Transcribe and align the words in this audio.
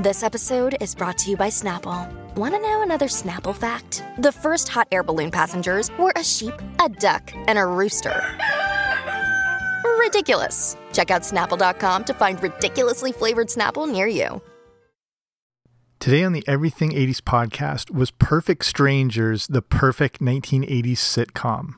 This 0.00 0.22
episode 0.22 0.78
is 0.80 0.94
brought 0.94 1.18
to 1.18 1.30
you 1.30 1.36
by 1.36 1.48
Snapple. 1.48 2.10
Want 2.34 2.54
to 2.54 2.60
know 2.62 2.80
another 2.80 3.04
Snapple 3.04 3.54
fact? 3.54 4.02
The 4.16 4.32
first 4.32 4.66
hot 4.66 4.88
air 4.90 5.02
balloon 5.02 5.30
passengers 5.30 5.90
were 5.98 6.14
a 6.16 6.24
sheep, 6.24 6.54
a 6.82 6.88
duck, 6.88 7.30
and 7.46 7.58
a 7.58 7.66
rooster. 7.66 8.18
Ridiculous. 9.98 10.78
Check 10.94 11.10
out 11.10 11.20
snapple.com 11.20 12.04
to 12.04 12.14
find 12.14 12.42
ridiculously 12.42 13.12
flavored 13.12 13.48
Snapple 13.48 13.86
near 13.92 14.06
you. 14.06 14.40
Today 15.98 16.24
on 16.24 16.32
the 16.32 16.48
Everything 16.48 16.92
80s 16.92 17.18
podcast 17.18 17.90
was 17.90 18.10
Perfect 18.10 18.64
Strangers, 18.64 19.48
the 19.48 19.60
perfect 19.60 20.22
1980s 20.22 20.96
sitcom. 20.96 21.74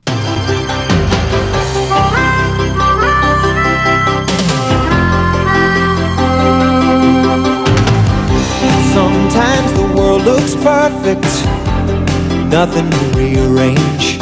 Nothing 12.53 12.91
to 12.91 12.99
rearrange. 13.17 14.21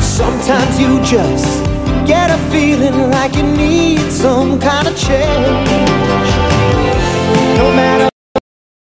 Sometimes 0.00 0.78
you 0.78 1.02
just 1.02 1.64
get 2.06 2.30
a 2.30 2.38
feeling 2.52 3.10
like 3.10 3.34
you 3.34 3.42
need 3.42 3.98
some 4.12 4.60
kind 4.60 4.86
of 4.86 4.96
change. 4.96 5.68
No 7.58 7.66
matter 7.74 8.08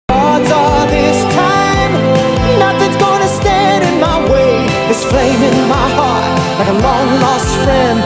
what 0.09 0.19
odds 0.19 0.51
are 0.51 0.87
this 0.89 1.23
time, 1.33 1.93
nothing's 2.59 2.97
gonna 2.97 3.29
stand 3.29 3.85
in 3.85 4.01
my 4.01 4.19
way. 4.29 4.67
This 4.89 5.05
flame 5.05 5.43
in 5.51 5.59
my 5.69 5.89
heart, 5.99 6.27
like 6.59 6.69
a 6.69 6.79
long 6.83 7.09
lost 7.23 7.55
friend, 7.63 8.03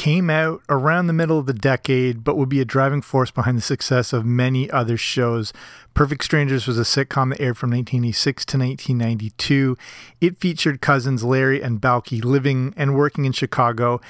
came 0.00 0.30
out 0.30 0.62
around 0.70 1.08
the 1.08 1.12
middle 1.12 1.38
of 1.38 1.44
the 1.44 1.52
decade, 1.52 2.24
but 2.24 2.34
would 2.34 2.48
be 2.48 2.58
a 2.58 2.64
driving 2.64 3.02
force 3.02 3.30
behind 3.30 3.58
the 3.58 3.60
success 3.60 4.14
of 4.14 4.24
many 4.24 4.70
other 4.70 4.96
shows. 4.96 5.52
Perfect 5.92 6.24
Strangers 6.24 6.66
was 6.66 6.78
a 6.78 6.84
sitcom 6.84 7.28
that 7.28 7.40
aired 7.42 7.58
from 7.58 7.68
1986 7.68 8.46
to 8.46 8.56
1992. 8.56 9.76
It 10.22 10.38
featured 10.38 10.80
cousins 10.80 11.22
Larry 11.22 11.62
and 11.62 11.82
Balki 11.82 12.24
living 12.24 12.72
and 12.78 12.96
working 12.96 13.26
in 13.26 13.32
Chicago. 13.32 14.00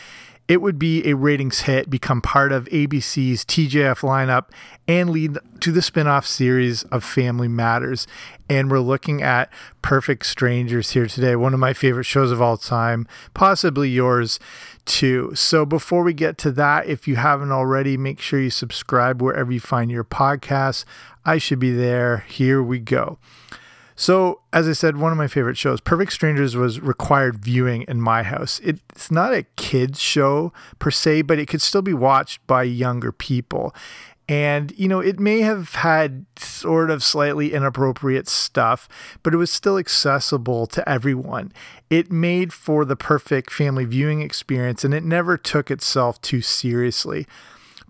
It 0.47 0.61
would 0.61 0.79
be 0.79 1.05
a 1.09 1.17
ratings 1.17 1.63
hit, 1.63 1.91
become 1.91 2.21
part 2.21 2.53
of 2.53 2.67
ABC's 2.67 3.45
TGIF 3.45 4.01
lineup, 4.01 4.47
and 4.87 5.11
lead 5.11 5.39
to 5.61 5.73
the 5.73 5.83
spin 5.83 6.07
off 6.07 6.25
series 6.25 6.85
of 6.85 7.03
Family 7.03 7.47
Matters. 7.49 8.07
And 8.49 8.71
we're 8.71 8.81
looking 8.81 9.23
at 9.23 9.53
Perfect 9.83 10.27
Strangers 10.27 10.91
here 10.91 11.07
today, 11.07 11.37
one 11.37 11.55
of 11.55 11.61
my 11.61 11.73
favorite 11.73 12.05
shows 12.05 12.33
of 12.33 12.43
all 12.43 12.57
time, 12.57 13.07
possibly 13.35 13.89
yours 13.91 14.41
too. 14.91 15.31
So 15.37 15.65
before 15.65 16.03
we 16.03 16.13
get 16.13 16.37
to 16.39 16.51
that, 16.53 16.87
if 16.87 17.07
you 17.07 17.15
haven't 17.17 17.53
already, 17.53 17.97
make 17.97 18.21
sure 18.21 18.41
you 18.41 18.51
subscribe 18.51 19.23
wherever 19.23 19.53
you 19.53 19.61
find 19.61 19.91
your 19.91 20.05
podcasts. 20.05 20.85
I 21.25 21.39
should 21.39 21.61
be 21.61 21.71
there. 21.71 22.25
Here 22.29 22.61
we 22.61 22.81
go. 22.81 23.19
So, 23.95 24.41
as 24.51 24.67
I 24.67 24.73
said, 24.73 24.97
one 24.97 25.13
of 25.13 25.19
my 25.19 25.29
favorite 25.29 25.59
shows, 25.59 25.79
Perfect 25.79 26.15
Strangers, 26.15 26.57
was 26.57 26.81
required 26.81 27.37
viewing 27.37 27.85
in 27.87 28.01
my 28.01 28.23
house. 28.23 28.59
It's 28.65 29.11
not 29.11 29.35
a 29.35 29.43
kids' 29.57 30.01
show 30.01 30.55
per 30.79 30.91
se, 30.91 31.23
but 31.23 31.39
it 31.39 31.49
could 31.49 31.61
still 31.61 31.83
be 31.83 31.93
watched 31.93 32.45
by 32.47 32.63
younger 32.63 33.13
people. 33.13 33.75
And, 34.31 34.73
you 34.79 34.87
know, 34.87 35.01
it 35.01 35.19
may 35.19 35.41
have 35.41 35.75
had 35.75 36.25
sort 36.37 36.89
of 36.89 37.03
slightly 37.03 37.53
inappropriate 37.53 38.29
stuff, 38.29 38.89
but 39.25 39.35
it 39.35 39.39
was 39.39 39.51
still 39.51 39.77
accessible 39.77 40.69
to 40.69 40.89
everyone. 40.89 41.53
It 41.91 42.13
made 42.13 42.53
for 42.53 42.85
the 42.85 42.95
perfect 42.95 43.53
family 43.53 43.85
viewing 43.85 44.23
experience, 44.23 44.85
and 44.85 44.95
it 44.95 45.03
never 45.03 45.37
took 45.37 45.69
itself 45.69 46.23
too 46.23 46.43
seriously. 46.43 47.27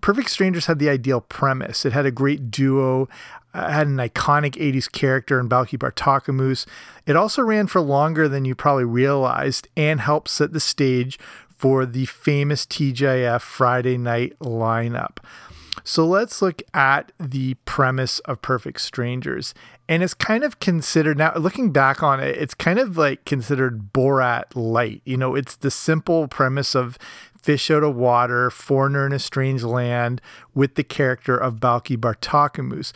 Perfect 0.01 0.31
Strangers 0.31 0.65
had 0.65 0.79
the 0.79 0.89
ideal 0.89 1.21
premise. 1.21 1.85
It 1.85 1.93
had 1.93 2.07
a 2.07 2.11
great 2.11 2.49
duo, 2.49 3.07
uh, 3.53 3.69
had 3.69 3.85
an 3.85 3.97
iconic 3.97 4.55
80s 4.55 4.91
character 4.91 5.39
in 5.39 5.47
Balki 5.47 5.77
Bartokomous. 5.77 6.65
It 7.05 7.15
also 7.15 7.43
ran 7.43 7.67
for 7.67 7.81
longer 7.81 8.27
than 8.27 8.45
you 8.45 8.55
probably 8.55 8.85
realized 8.85 9.67
and 9.77 10.01
helped 10.01 10.29
set 10.29 10.53
the 10.53 10.59
stage 10.59 11.19
for 11.55 11.85
the 11.85 12.07
famous 12.07 12.65
TGIF 12.65 13.41
Friday 13.41 13.99
night 13.99 14.33
lineup. 14.39 15.19
So 15.83 16.05
let's 16.05 16.41
look 16.41 16.61
at 16.73 17.11
the 17.19 17.55
premise 17.65 18.19
of 18.19 18.41
Perfect 18.41 18.81
Strangers. 18.81 19.53
And 19.89 20.03
it's 20.03 20.13
kind 20.13 20.43
of 20.43 20.59
considered 20.59 21.17
now, 21.17 21.33
looking 21.35 21.71
back 21.71 22.01
on 22.01 22.19
it, 22.19 22.37
it's 22.37 22.53
kind 22.53 22.79
of 22.79 22.97
like 22.97 23.25
considered 23.25 23.91
Borat 23.93 24.45
light. 24.55 25.01
You 25.05 25.17
know, 25.17 25.35
it's 25.35 25.55
the 25.55 25.71
simple 25.71 26.27
premise 26.27 26.75
of 26.75 26.97
fish 27.41 27.71
out 27.71 27.83
of 27.83 27.95
water, 27.95 28.49
foreigner 28.49 29.05
in 29.05 29.11
a 29.11 29.19
strange 29.19 29.63
land 29.63 30.21
with 30.53 30.75
the 30.75 30.83
character 30.83 31.35
of 31.35 31.55
Balki 31.55 31.97
Bartokomous. 31.97 32.93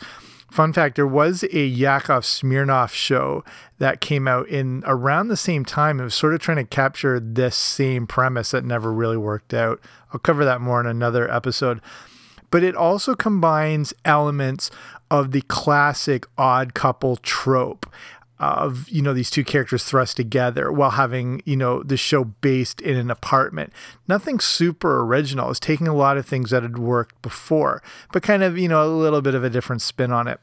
Fun 0.50 0.72
fact 0.72 0.94
there 0.94 1.06
was 1.06 1.44
a 1.52 1.66
Yakov 1.66 2.22
Smirnoff 2.22 2.92
show 2.92 3.44
that 3.78 4.00
came 4.00 4.28
out 4.28 4.48
in 4.48 4.84
around 4.86 5.28
the 5.28 5.36
same 5.36 5.64
time. 5.64 6.00
It 6.00 6.04
was 6.04 6.14
sort 6.14 6.34
of 6.34 6.40
trying 6.40 6.58
to 6.58 6.64
capture 6.64 7.18
this 7.18 7.56
same 7.56 8.06
premise 8.06 8.52
that 8.52 8.64
never 8.64 8.92
really 8.92 9.16
worked 9.16 9.52
out. 9.52 9.80
I'll 10.12 10.20
cover 10.20 10.44
that 10.44 10.60
more 10.60 10.80
in 10.80 10.86
another 10.86 11.30
episode. 11.30 11.80
But 12.56 12.64
it 12.64 12.74
also 12.74 13.14
combines 13.14 13.92
elements 14.06 14.70
of 15.10 15.32
the 15.32 15.42
classic 15.42 16.24
odd 16.38 16.72
couple 16.72 17.18
trope 17.18 17.84
of 18.38 18.88
you 18.88 19.02
know 19.02 19.12
these 19.12 19.28
two 19.28 19.44
characters 19.44 19.84
thrust 19.84 20.16
together 20.16 20.72
while 20.72 20.92
having 20.92 21.42
you 21.44 21.54
know 21.54 21.82
the 21.82 21.98
show 21.98 22.24
based 22.24 22.80
in 22.80 22.96
an 22.96 23.10
apartment. 23.10 23.74
Nothing 24.08 24.40
super 24.40 25.02
original. 25.02 25.50
It's 25.50 25.60
taking 25.60 25.86
a 25.86 25.94
lot 25.94 26.16
of 26.16 26.24
things 26.24 26.48
that 26.48 26.62
had 26.62 26.78
worked 26.78 27.20
before 27.20 27.82
but 28.10 28.22
kind 28.22 28.42
of 28.42 28.56
you 28.56 28.68
know 28.68 28.82
a 28.82 28.88
little 28.88 29.20
bit 29.20 29.34
of 29.34 29.44
a 29.44 29.50
different 29.50 29.82
spin 29.82 30.10
on 30.10 30.26
it. 30.26 30.40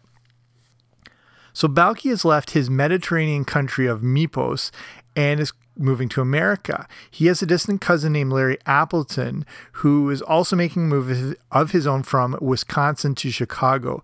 So 1.52 1.68
Balki 1.68 2.12
has 2.12 2.24
left 2.24 2.52
his 2.52 2.70
mediterranean 2.70 3.44
country 3.44 3.88
of 3.88 4.02
mypos 4.02 4.70
and 5.16 5.40
is 5.40 5.52
moving 5.78 6.10
to 6.10 6.22
America. 6.22 6.88
He 7.10 7.28
has 7.28 7.42
a 7.42 7.46
distant 7.46 7.82
cousin 7.82 8.14
named 8.14 8.32
Larry 8.32 8.58
Appleton 8.66 9.46
who 9.74 10.10
is 10.10 10.22
also 10.22 10.56
making 10.56 10.84
a 10.84 10.88
move 10.88 11.36
of 11.52 11.72
his 11.72 11.88
own 11.88 12.04
from 12.04 12.38
Wisconsin 12.42 13.16
to 13.16 13.32
Chicago. 13.32 14.04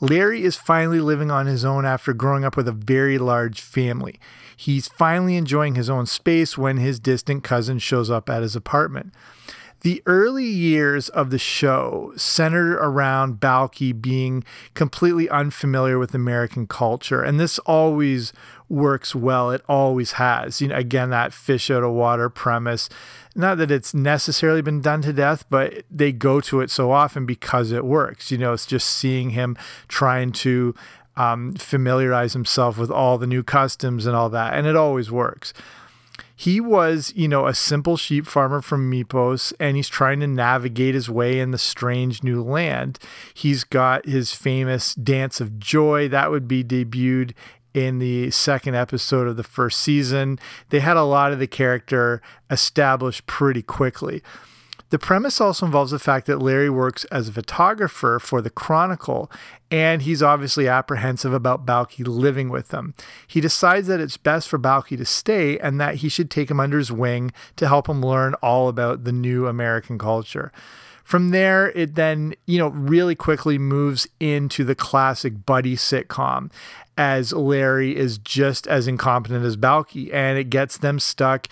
Larry 0.00 0.44
is 0.44 0.56
finally 0.56 1.00
living 1.00 1.30
on 1.30 1.46
his 1.46 1.64
own 1.64 1.84
after 1.84 2.12
growing 2.12 2.44
up 2.44 2.56
with 2.56 2.68
a 2.68 2.72
very 2.72 3.18
large 3.18 3.60
family. 3.60 4.20
He's 4.56 4.88
finally 4.88 5.36
enjoying 5.36 5.74
his 5.74 5.90
own 5.90 6.06
space 6.06 6.56
when 6.56 6.76
his 6.76 7.00
distant 7.00 7.42
cousin 7.44 7.78
shows 7.78 8.10
up 8.10 8.30
at 8.30 8.42
his 8.42 8.54
apartment. 8.54 9.12
The 9.82 10.02
early 10.06 10.44
years 10.44 11.08
of 11.10 11.30
the 11.30 11.38
show 11.38 12.12
centered 12.16 12.74
around 12.78 13.38
Balky 13.38 13.92
being 13.92 14.42
completely 14.74 15.28
unfamiliar 15.28 15.98
with 15.98 16.14
American 16.14 16.66
culture, 16.66 17.22
and 17.22 17.38
this 17.38 17.60
always 17.60 18.32
works 18.68 19.14
well. 19.14 19.50
It 19.50 19.62
always 19.68 20.12
has. 20.12 20.60
You 20.60 20.68
know, 20.68 20.76
again, 20.76 21.10
that 21.10 21.32
fish 21.32 21.70
out 21.70 21.84
of 21.84 21.92
water 21.92 22.28
premise. 22.28 22.88
Not 23.36 23.58
that 23.58 23.70
it's 23.70 23.94
necessarily 23.94 24.62
been 24.62 24.80
done 24.80 25.00
to 25.02 25.12
death, 25.12 25.44
but 25.48 25.84
they 25.90 26.10
go 26.10 26.40
to 26.40 26.60
it 26.60 26.70
so 26.70 26.90
often 26.90 27.24
because 27.24 27.70
it 27.70 27.84
works. 27.84 28.32
You 28.32 28.38
know, 28.38 28.52
it's 28.52 28.66
just 28.66 28.88
seeing 28.88 29.30
him 29.30 29.56
trying 29.86 30.32
to 30.32 30.74
um, 31.16 31.54
familiarize 31.54 32.32
himself 32.32 32.78
with 32.78 32.90
all 32.90 33.16
the 33.16 33.26
new 33.26 33.42
customs 33.42 34.06
and 34.06 34.16
all 34.16 34.28
that, 34.30 34.54
and 34.54 34.66
it 34.66 34.76
always 34.76 35.10
works. 35.10 35.52
He 36.38 36.60
was, 36.60 37.12
you 37.16 37.26
know, 37.26 37.48
a 37.48 37.52
simple 37.52 37.96
sheep 37.96 38.24
farmer 38.24 38.62
from 38.62 38.88
Mypos, 38.88 39.52
and 39.58 39.76
he's 39.76 39.88
trying 39.88 40.20
to 40.20 40.28
navigate 40.28 40.94
his 40.94 41.10
way 41.10 41.40
in 41.40 41.50
the 41.50 41.58
strange 41.58 42.22
new 42.22 42.40
land. 42.44 43.00
He's 43.34 43.64
got 43.64 44.06
his 44.06 44.32
famous 44.32 44.94
Dance 44.94 45.40
of 45.40 45.58
Joy 45.58 46.06
that 46.10 46.30
would 46.30 46.46
be 46.46 46.62
debuted 46.62 47.32
in 47.74 47.98
the 47.98 48.30
second 48.30 48.76
episode 48.76 49.26
of 49.26 49.36
the 49.36 49.42
first 49.42 49.80
season. 49.80 50.38
They 50.68 50.78
had 50.78 50.96
a 50.96 51.02
lot 51.02 51.32
of 51.32 51.40
the 51.40 51.48
character 51.48 52.22
established 52.48 53.26
pretty 53.26 53.62
quickly. 53.62 54.22
The 54.90 54.98
premise 54.98 55.40
also 55.40 55.66
involves 55.66 55.90
the 55.90 55.98
fact 55.98 56.26
that 56.26 56.40
Larry 56.40 56.70
works 56.70 57.04
as 57.06 57.28
a 57.28 57.32
photographer 57.32 58.18
for 58.18 58.40
the 58.40 58.50
Chronicle, 58.50 59.30
and 59.70 60.02
he's 60.02 60.22
obviously 60.22 60.66
apprehensive 60.66 61.32
about 61.32 61.66
Balki 61.66 62.06
living 62.06 62.48
with 62.48 62.68
them. 62.68 62.94
He 63.26 63.40
decides 63.40 63.86
that 63.88 64.00
it's 64.00 64.16
best 64.16 64.48
for 64.48 64.58
Balki 64.58 64.96
to 64.96 65.04
stay 65.04 65.58
and 65.58 65.78
that 65.80 65.96
he 65.96 66.08
should 66.08 66.30
take 66.30 66.50
him 66.50 66.60
under 66.60 66.78
his 66.78 66.90
wing 66.90 67.32
to 67.56 67.68
help 67.68 67.88
him 67.88 68.00
learn 68.00 68.34
all 68.34 68.68
about 68.68 69.04
the 69.04 69.12
new 69.12 69.46
American 69.46 69.98
culture. 69.98 70.52
From 71.04 71.30
there, 71.30 71.70
it 71.70 71.94
then, 71.94 72.34
you 72.46 72.58
know, 72.58 72.68
really 72.68 73.14
quickly 73.14 73.58
moves 73.58 74.06
into 74.20 74.62
the 74.62 74.74
classic 74.74 75.46
buddy 75.46 75.74
sitcom 75.74 76.50
as 76.98 77.32
Larry 77.32 77.96
is 77.96 78.18
just 78.18 78.66
as 78.66 78.86
incompetent 78.86 79.44
as 79.44 79.56
Balki, 79.56 80.12
and 80.12 80.38
it 80.38 80.50
gets 80.50 80.76
them 80.76 80.98
stuck 80.98 81.46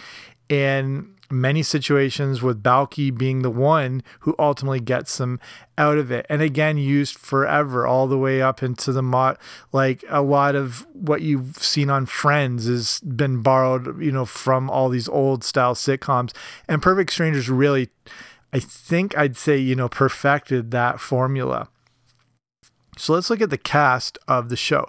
in 0.48 1.15
many 1.30 1.62
situations 1.62 2.42
with 2.42 2.62
Balki 2.62 3.16
being 3.16 3.42
the 3.42 3.50
one 3.50 4.02
who 4.20 4.34
ultimately 4.38 4.80
gets 4.80 5.18
them 5.18 5.40
out 5.78 5.98
of 5.98 6.10
it. 6.10 6.26
And 6.28 6.42
again, 6.42 6.78
used 6.78 7.16
forever, 7.16 7.86
all 7.86 8.06
the 8.06 8.18
way 8.18 8.40
up 8.42 8.62
into 8.62 8.92
the 8.92 9.02
mod. 9.02 9.38
Like 9.72 10.04
a 10.08 10.22
lot 10.22 10.54
of 10.54 10.86
what 10.92 11.22
you've 11.22 11.58
seen 11.58 11.90
on 11.90 12.06
Friends 12.06 12.66
has 12.66 13.00
been 13.00 13.42
borrowed, 13.42 14.02
you 14.02 14.12
know, 14.12 14.24
from 14.24 14.70
all 14.70 14.88
these 14.88 15.08
old 15.08 15.44
style 15.44 15.74
sitcoms. 15.74 16.34
And 16.68 16.82
Perfect 16.82 17.12
Strangers 17.12 17.48
really, 17.48 17.90
I 18.52 18.60
think 18.60 19.16
I'd 19.16 19.36
say, 19.36 19.58
you 19.58 19.74
know, 19.74 19.88
perfected 19.88 20.70
that 20.70 21.00
formula. 21.00 21.68
So 22.98 23.12
let's 23.12 23.28
look 23.28 23.42
at 23.42 23.50
the 23.50 23.58
cast 23.58 24.18
of 24.26 24.48
the 24.48 24.56
show. 24.56 24.88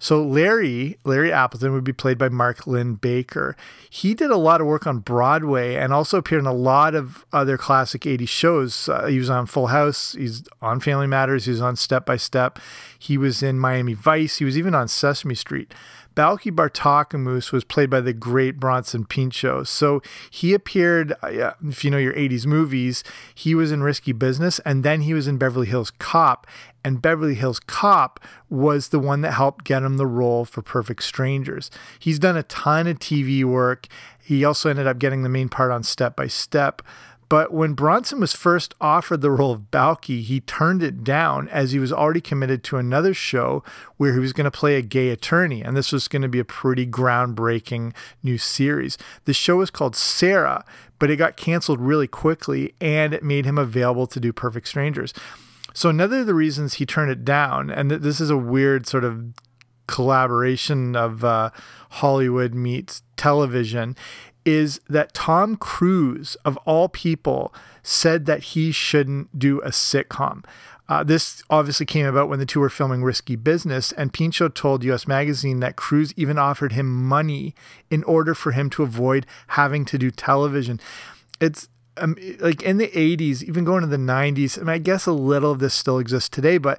So 0.00 0.24
Larry, 0.24 0.98
Larry 1.04 1.30
Appleton 1.30 1.72
would 1.74 1.84
be 1.84 1.92
played 1.92 2.16
by 2.16 2.30
Mark 2.30 2.66
Linn-Baker. 2.66 3.54
He 3.88 4.14
did 4.14 4.30
a 4.30 4.38
lot 4.38 4.62
of 4.62 4.66
work 4.66 4.86
on 4.86 5.00
Broadway 5.00 5.74
and 5.76 5.92
also 5.92 6.16
appeared 6.16 6.40
in 6.40 6.46
a 6.46 6.54
lot 6.54 6.94
of 6.94 7.26
other 7.34 7.58
classic 7.58 8.02
80s 8.02 8.28
shows. 8.28 8.88
Uh, 8.88 9.06
he 9.06 9.18
was 9.18 9.28
on 9.28 9.44
Full 9.44 9.68
House, 9.68 10.14
he's 10.14 10.42
on 10.62 10.80
Family 10.80 11.06
Matters, 11.06 11.44
he 11.44 11.50
was 11.50 11.60
on 11.60 11.76
Step 11.76 12.06
by 12.06 12.16
Step. 12.16 12.58
He 12.98 13.18
was 13.18 13.42
in 13.42 13.58
Miami 13.58 13.92
Vice, 13.92 14.38
he 14.38 14.44
was 14.46 14.56
even 14.56 14.74
on 14.74 14.88
Sesame 14.88 15.34
Street. 15.34 15.74
Balki 16.16 16.50
Bartokomous 16.50 17.52
was 17.52 17.64
played 17.64 17.88
by 17.88 18.00
the 18.00 18.12
great 18.12 18.58
Bronson 18.58 19.04
Pinchot. 19.04 19.68
So 19.68 20.02
he 20.28 20.52
appeared, 20.54 21.14
uh, 21.22 21.52
if 21.66 21.84
you 21.84 21.90
know 21.90 21.98
your 21.98 22.14
80s 22.14 22.46
movies, 22.46 23.04
he 23.34 23.54
was 23.54 23.70
in 23.70 23.82
Risky 23.82 24.12
Business 24.12 24.58
and 24.60 24.82
then 24.82 25.02
he 25.02 25.14
was 25.14 25.28
in 25.28 25.38
Beverly 25.38 25.68
Hills 25.68 25.90
Cop. 25.92 26.46
And 26.84 27.02
Beverly 27.02 27.34
Hills 27.34 27.60
Cop 27.60 28.20
was 28.48 28.88
the 28.88 28.98
one 28.98 29.20
that 29.20 29.32
helped 29.32 29.64
get 29.64 29.82
him 29.82 29.96
the 29.96 30.06
role 30.06 30.44
for 30.44 30.62
Perfect 30.62 31.02
Strangers. 31.02 31.70
He's 31.98 32.18
done 32.18 32.36
a 32.36 32.42
ton 32.44 32.86
of 32.86 32.98
TV 32.98 33.44
work. 33.44 33.86
He 34.22 34.44
also 34.44 34.70
ended 34.70 34.86
up 34.86 34.98
getting 34.98 35.22
the 35.22 35.28
main 35.28 35.48
part 35.48 35.70
on 35.70 35.82
Step 35.82 36.16
by 36.16 36.26
Step. 36.26 36.82
But 37.30 37.52
when 37.52 37.74
Bronson 37.74 38.18
was 38.18 38.32
first 38.32 38.74
offered 38.80 39.20
the 39.20 39.30
role 39.30 39.52
of 39.52 39.70
Balki, 39.70 40.20
he 40.20 40.40
turned 40.40 40.82
it 40.82 41.04
down 41.04 41.48
as 41.50 41.70
he 41.70 41.78
was 41.78 41.92
already 41.92 42.20
committed 42.20 42.64
to 42.64 42.76
another 42.76 43.14
show 43.14 43.62
where 43.98 44.12
he 44.12 44.18
was 44.18 44.32
going 44.32 44.46
to 44.46 44.50
play 44.50 44.74
a 44.74 44.82
gay 44.82 45.10
attorney. 45.10 45.62
And 45.62 45.76
this 45.76 45.92
was 45.92 46.08
going 46.08 46.22
to 46.22 46.28
be 46.28 46.40
a 46.40 46.44
pretty 46.44 46.88
groundbreaking 46.88 47.94
new 48.24 48.36
series. 48.36 48.98
The 49.26 49.32
show 49.32 49.58
was 49.58 49.70
called 49.70 49.94
Sarah, 49.94 50.64
but 50.98 51.08
it 51.08 51.16
got 51.16 51.36
canceled 51.36 51.80
really 51.80 52.08
quickly 52.08 52.74
and 52.80 53.14
it 53.14 53.22
made 53.22 53.46
him 53.46 53.58
available 53.58 54.08
to 54.08 54.18
do 54.18 54.32
Perfect 54.32 54.66
Strangers. 54.66 55.14
So, 55.74 55.88
another 55.88 56.20
of 56.20 56.26
the 56.26 56.34
reasons 56.34 56.74
he 56.74 56.86
turned 56.86 57.10
it 57.10 57.24
down, 57.24 57.70
and 57.70 57.90
this 57.90 58.20
is 58.20 58.30
a 58.30 58.36
weird 58.36 58.86
sort 58.86 59.04
of 59.04 59.34
collaboration 59.86 60.94
of 60.94 61.24
uh, 61.24 61.50
Hollywood 61.90 62.54
meets 62.54 63.02
television, 63.16 63.96
is 64.44 64.80
that 64.88 65.14
Tom 65.14 65.56
Cruise, 65.56 66.36
of 66.44 66.56
all 66.58 66.88
people, 66.88 67.52
said 67.82 68.26
that 68.26 68.42
he 68.42 68.72
shouldn't 68.72 69.38
do 69.38 69.60
a 69.60 69.68
sitcom. 69.68 70.44
Uh, 70.88 71.04
this 71.04 71.44
obviously 71.48 71.86
came 71.86 72.04
about 72.04 72.28
when 72.28 72.40
the 72.40 72.46
two 72.46 72.58
were 72.58 72.68
filming 72.68 73.04
Risky 73.04 73.36
Business, 73.36 73.92
and 73.92 74.12
Pinchot 74.12 74.56
told 74.56 74.82
US 74.84 75.06
Magazine 75.06 75.60
that 75.60 75.76
Cruise 75.76 76.12
even 76.16 76.36
offered 76.36 76.72
him 76.72 76.86
money 77.06 77.54
in 77.90 78.02
order 78.04 78.34
for 78.34 78.50
him 78.52 78.68
to 78.70 78.82
avoid 78.82 79.24
having 79.48 79.84
to 79.84 79.98
do 79.98 80.10
television. 80.10 80.80
It's 81.40 81.68
um, 82.00 82.16
like 82.40 82.62
in 82.62 82.78
the 82.78 82.88
80s, 82.88 83.42
even 83.42 83.64
going 83.64 83.82
to 83.82 83.86
the 83.86 83.96
90s, 83.96 84.58
I, 84.58 84.62
mean, 84.62 84.68
I 84.70 84.78
guess 84.78 85.06
a 85.06 85.12
little 85.12 85.50
of 85.50 85.58
this 85.58 85.74
still 85.74 85.98
exists 85.98 86.28
today, 86.28 86.58
but 86.58 86.78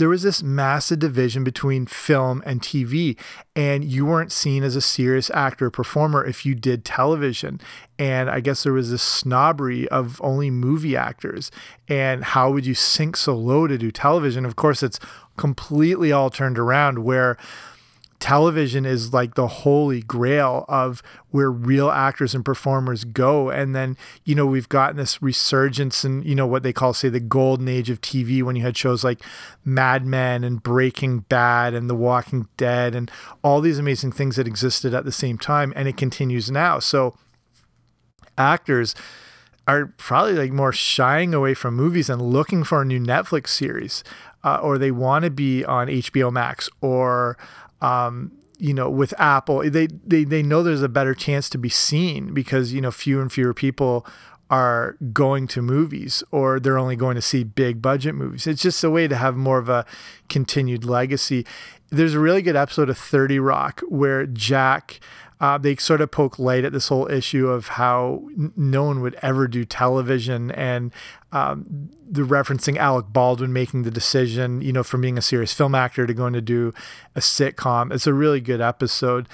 there 0.00 0.08
was 0.08 0.22
this 0.22 0.42
massive 0.42 0.98
division 0.98 1.44
between 1.44 1.84
film 1.84 2.42
and 2.46 2.62
TV, 2.62 3.18
and 3.54 3.84
you 3.84 4.06
weren't 4.06 4.32
seen 4.32 4.62
as 4.62 4.74
a 4.74 4.80
serious 4.80 5.30
actor 5.34 5.66
or 5.66 5.70
performer 5.70 6.24
if 6.24 6.46
you 6.46 6.54
did 6.54 6.86
television. 6.86 7.60
And 7.98 8.30
I 8.30 8.40
guess 8.40 8.62
there 8.62 8.72
was 8.72 8.90
this 8.90 9.02
snobbery 9.02 9.86
of 9.90 10.18
only 10.22 10.50
movie 10.50 10.96
actors. 10.96 11.50
And 11.86 12.24
how 12.24 12.50
would 12.50 12.64
you 12.64 12.74
sink 12.74 13.14
so 13.14 13.34
low 13.34 13.66
to 13.66 13.76
do 13.76 13.90
television? 13.90 14.46
Of 14.46 14.56
course, 14.56 14.82
it's 14.82 14.98
completely 15.36 16.12
all 16.12 16.30
turned 16.30 16.58
around 16.58 17.04
where 17.04 17.36
television 18.20 18.84
is 18.84 19.12
like 19.12 19.34
the 19.34 19.48
holy 19.48 20.02
grail 20.02 20.66
of 20.68 21.02
where 21.30 21.50
real 21.50 21.90
actors 21.90 22.34
and 22.34 22.44
performers 22.44 23.04
go. 23.04 23.50
And 23.50 23.74
then 23.74 23.96
you 24.24 24.34
know 24.34 24.46
we've 24.46 24.68
gotten 24.68 24.98
this 24.98 25.20
resurgence 25.22 26.04
in 26.04 26.22
you 26.22 26.34
know 26.34 26.46
what 26.46 26.62
they 26.62 26.72
call 26.72 26.92
say 26.92 27.08
the 27.08 27.18
golden 27.18 27.66
age 27.66 27.90
of 27.90 28.00
TV 28.00 28.42
when 28.42 28.56
you 28.56 28.62
had 28.62 28.76
shows 28.76 29.02
like 29.02 29.20
Mad 29.64 30.04
Men 30.04 30.44
and 30.44 30.62
Breaking 30.62 31.20
Bad 31.20 31.74
and 31.74 31.88
The 31.88 31.94
Walking 31.94 32.46
Dead 32.56 32.94
and 32.94 33.10
all 33.42 33.60
these 33.60 33.78
amazing 33.78 34.12
things 34.12 34.36
that 34.36 34.46
existed 34.46 34.94
at 34.94 35.04
the 35.04 35.12
same 35.12 35.38
time 35.38 35.72
and 35.74 35.88
it 35.88 35.96
continues 35.96 36.50
now. 36.50 36.78
So 36.78 37.16
actors 38.36 38.94
are 39.66 39.86
probably 39.98 40.34
like 40.34 40.52
more 40.52 40.72
shying 40.72 41.32
away 41.32 41.54
from 41.54 41.74
movies 41.74 42.10
and 42.10 42.20
looking 42.20 42.64
for 42.64 42.82
a 42.82 42.84
new 42.84 43.00
Netflix 43.00 43.48
series 43.48 44.02
uh, 44.42 44.56
or 44.56 44.78
they 44.78 44.90
want 44.90 45.24
to 45.24 45.30
be 45.30 45.64
on 45.64 45.88
HBO 45.88 46.32
Max 46.32 46.68
or 46.80 47.36
um, 47.80 48.32
you 48.58 48.74
know, 48.74 48.90
with 48.90 49.14
Apple, 49.18 49.68
they, 49.70 49.86
they 49.86 50.24
they 50.24 50.42
know 50.42 50.62
there's 50.62 50.82
a 50.82 50.88
better 50.88 51.14
chance 51.14 51.48
to 51.50 51.58
be 51.58 51.70
seen 51.70 52.34
because 52.34 52.72
you 52.72 52.80
know 52.80 52.90
fewer 52.90 53.22
and 53.22 53.32
fewer 53.32 53.54
people 53.54 54.06
are 54.50 54.96
going 55.12 55.46
to 55.46 55.62
movies 55.62 56.24
or 56.32 56.58
they're 56.58 56.78
only 56.78 56.96
going 56.96 57.14
to 57.14 57.22
see 57.22 57.44
big 57.44 57.80
budget 57.80 58.14
movies. 58.14 58.46
It's 58.48 58.60
just 58.60 58.82
a 58.82 58.90
way 58.90 59.06
to 59.06 59.16
have 59.16 59.36
more 59.36 59.58
of 59.58 59.68
a 59.68 59.86
continued 60.28 60.84
legacy. 60.84 61.46
There's 61.90 62.14
a 62.14 62.20
really 62.20 62.42
good 62.42 62.56
episode 62.56 62.90
of 62.90 62.98
30 62.98 63.38
Rock 63.38 63.80
where 63.88 64.26
Jack 64.26 64.98
uh, 65.40 65.56
they 65.56 65.74
sort 65.76 66.00
of 66.00 66.10
poke 66.10 66.38
light 66.38 66.64
at 66.64 66.72
this 66.72 66.88
whole 66.88 67.10
issue 67.10 67.48
of 67.48 67.68
how 67.68 68.22
n- 68.36 68.52
no 68.56 68.84
one 68.84 69.00
would 69.00 69.16
ever 69.22 69.48
do 69.48 69.64
television 69.64 70.50
and 70.50 70.92
um, 71.32 71.90
the 72.08 72.22
referencing 72.22 72.76
Alec 72.76 73.06
Baldwin 73.10 73.52
making 73.52 73.84
the 73.84 73.90
decision, 73.90 74.60
you 74.60 74.72
know, 74.72 74.82
from 74.82 75.00
being 75.00 75.16
a 75.16 75.22
serious 75.22 75.52
film 75.52 75.74
actor 75.74 76.06
to 76.06 76.12
going 76.12 76.32
to 76.32 76.40
do 76.40 76.74
a 77.14 77.20
sitcom. 77.20 77.92
It's 77.92 78.06
a 78.06 78.12
really 78.12 78.40
good 78.40 78.60
episode. 78.60 79.28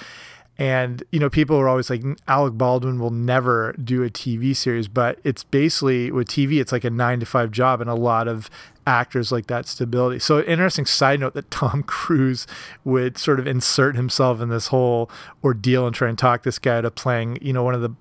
And, 0.59 1.03
you 1.11 1.19
know, 1.19 1.29
people 1.29 1.55
are 1.57 1.69
always 1.69 1.89
like, 1.89 2.03
Alec 2.27 2.57
Baldwin 2.57 2.99
will 2.99 3.11
never 3.11 3.73
do 3.73 4.03
a 4.03 4.09
TV 4.09 4.55
series, 4.55 4.87
but 4.87 5.19
it's 5.23 5.43
basically 5.43 6.11
with 6.11 6.27
TV, 6.27 6.59
it's 6.59 6.71
like 6.71 6.83
a 6.83 6.89
nine 6.89 7.19
to 7.19 7.27
five 7.27 7.51
job, 7.51 7.79
and 7.79 7.89
a 7.89 7.95
lot 7.95 8.27
of 8.27 8.49
actors 8.87 9.31
like 9.31 9.47
that 9.47 9.67
stability. 9.67 10.17
So, 10.17 10.41
interesting 10.41 10.85
side 10.85 11.19
note 11.19 11.35
that 11.35 11.51
Tom 11.51 11.83
Cruise 11.83 12.47
would 12.83 13.17
sort 13.19 13.39
of 13.39 13.45
insert 13.45 13.95
himself 13.95 14.41
in 14.41 14.49
this 14.49 14.67
whole 14.67 15.11
ordeal 15.43 15.85
and 15.85 15.93
try 15.93 16.09
and 16.09 16.17
talk 16.17 16.41
this 16.41 16.57
guy 16.57 16.81
to 16.81 16.89
playing, 16.89 17.37
you 17.41 17.53
know, 17.53 17.63
one 17.63 17.75
of 17.75 17.81
the 17.81 17.91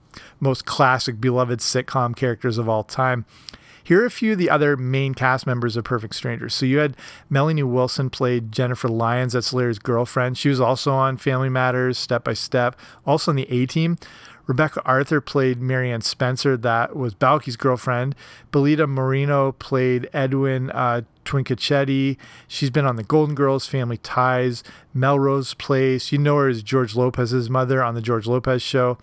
most 0.40 0.64
classic, 0.64 1.20
beloved 1.20 1.58
sitcom 1.58 2.16
characters 2.16 2.56
of 2.56 2.68
all 2.68 2.84
time. 2.84 3.26
Here 3.86 4.02
are 4.02 4.06
a 4.06 4.10
few 4.10 4.32
of 4.32 4.38
the 4.38 4.50
other 4.50 4.76
main 4.76 5.14
cast 5.14 5.46
members 5.46 5.76
of 5.76 5.84
Perfect 5.84 6.16
Strangers. 6.16 6.54
So 6.54 6.66
you 6.66 6.78
had 6.78 6.96
Melanie 7.30 7.62
Wilson 7.62 8.10
played 8.10 8.50
Jennifer 8.50 8.88
Lyons, 8.88 9.34
that's 9.34 9.52
Larry's 9.52 9.78
girlfriend. 9.78 10.36
She 10.36 10.48
was 10.48 10.60
also 10.60 10.90
on 10.92 11.18
Family 11.18 11.48
Matters, 11.48 11.96
Step 11.96 12.24
by 12.24 12.32
Step, 12.32 12.74
also 13.06 13.30
on 13.30 13.36
the 13.36 13.48
A 13.48 13.64
Team. 13.64 13.96
Rebecca 14.48 14.82
Arthur 14.84 15.20
played 15.20 15.60
Marianne 15.60 16.00
Spencer, 16.00 16.56
that 16.56 16.96
was 16.96 17.14
Balki's 17.14 17.56
girlfriend. 17.56 18.16
Belita 18.52 18.88
Moreno 18.88 19.52
played 19.52 20.10
Edwin 20.12 20.72
uh. 20.72 21.02
She's 22.48 22.70
been 22.70 22.86
on 22.86 22.96
the 22.96 23.04
Golden 23.06 23.36
Girls, 23.36 23.66
Family 23.66 23.98
Ties, 23.98 24.64
Melrose 24.94 25.54
Place. 25.54 26.10
You 26.10 26.18
know 26.18 26.38
her 26.38 26.48
as 26.48 26.62
George 26.64 26.96
Lopez's 26.96 27.48
mother 27.48 27.84
on 27.84 27.94
the 27.94 28.02
George 28.02 28.26
Lopez 28.26 28.62
show. 28.62 28.98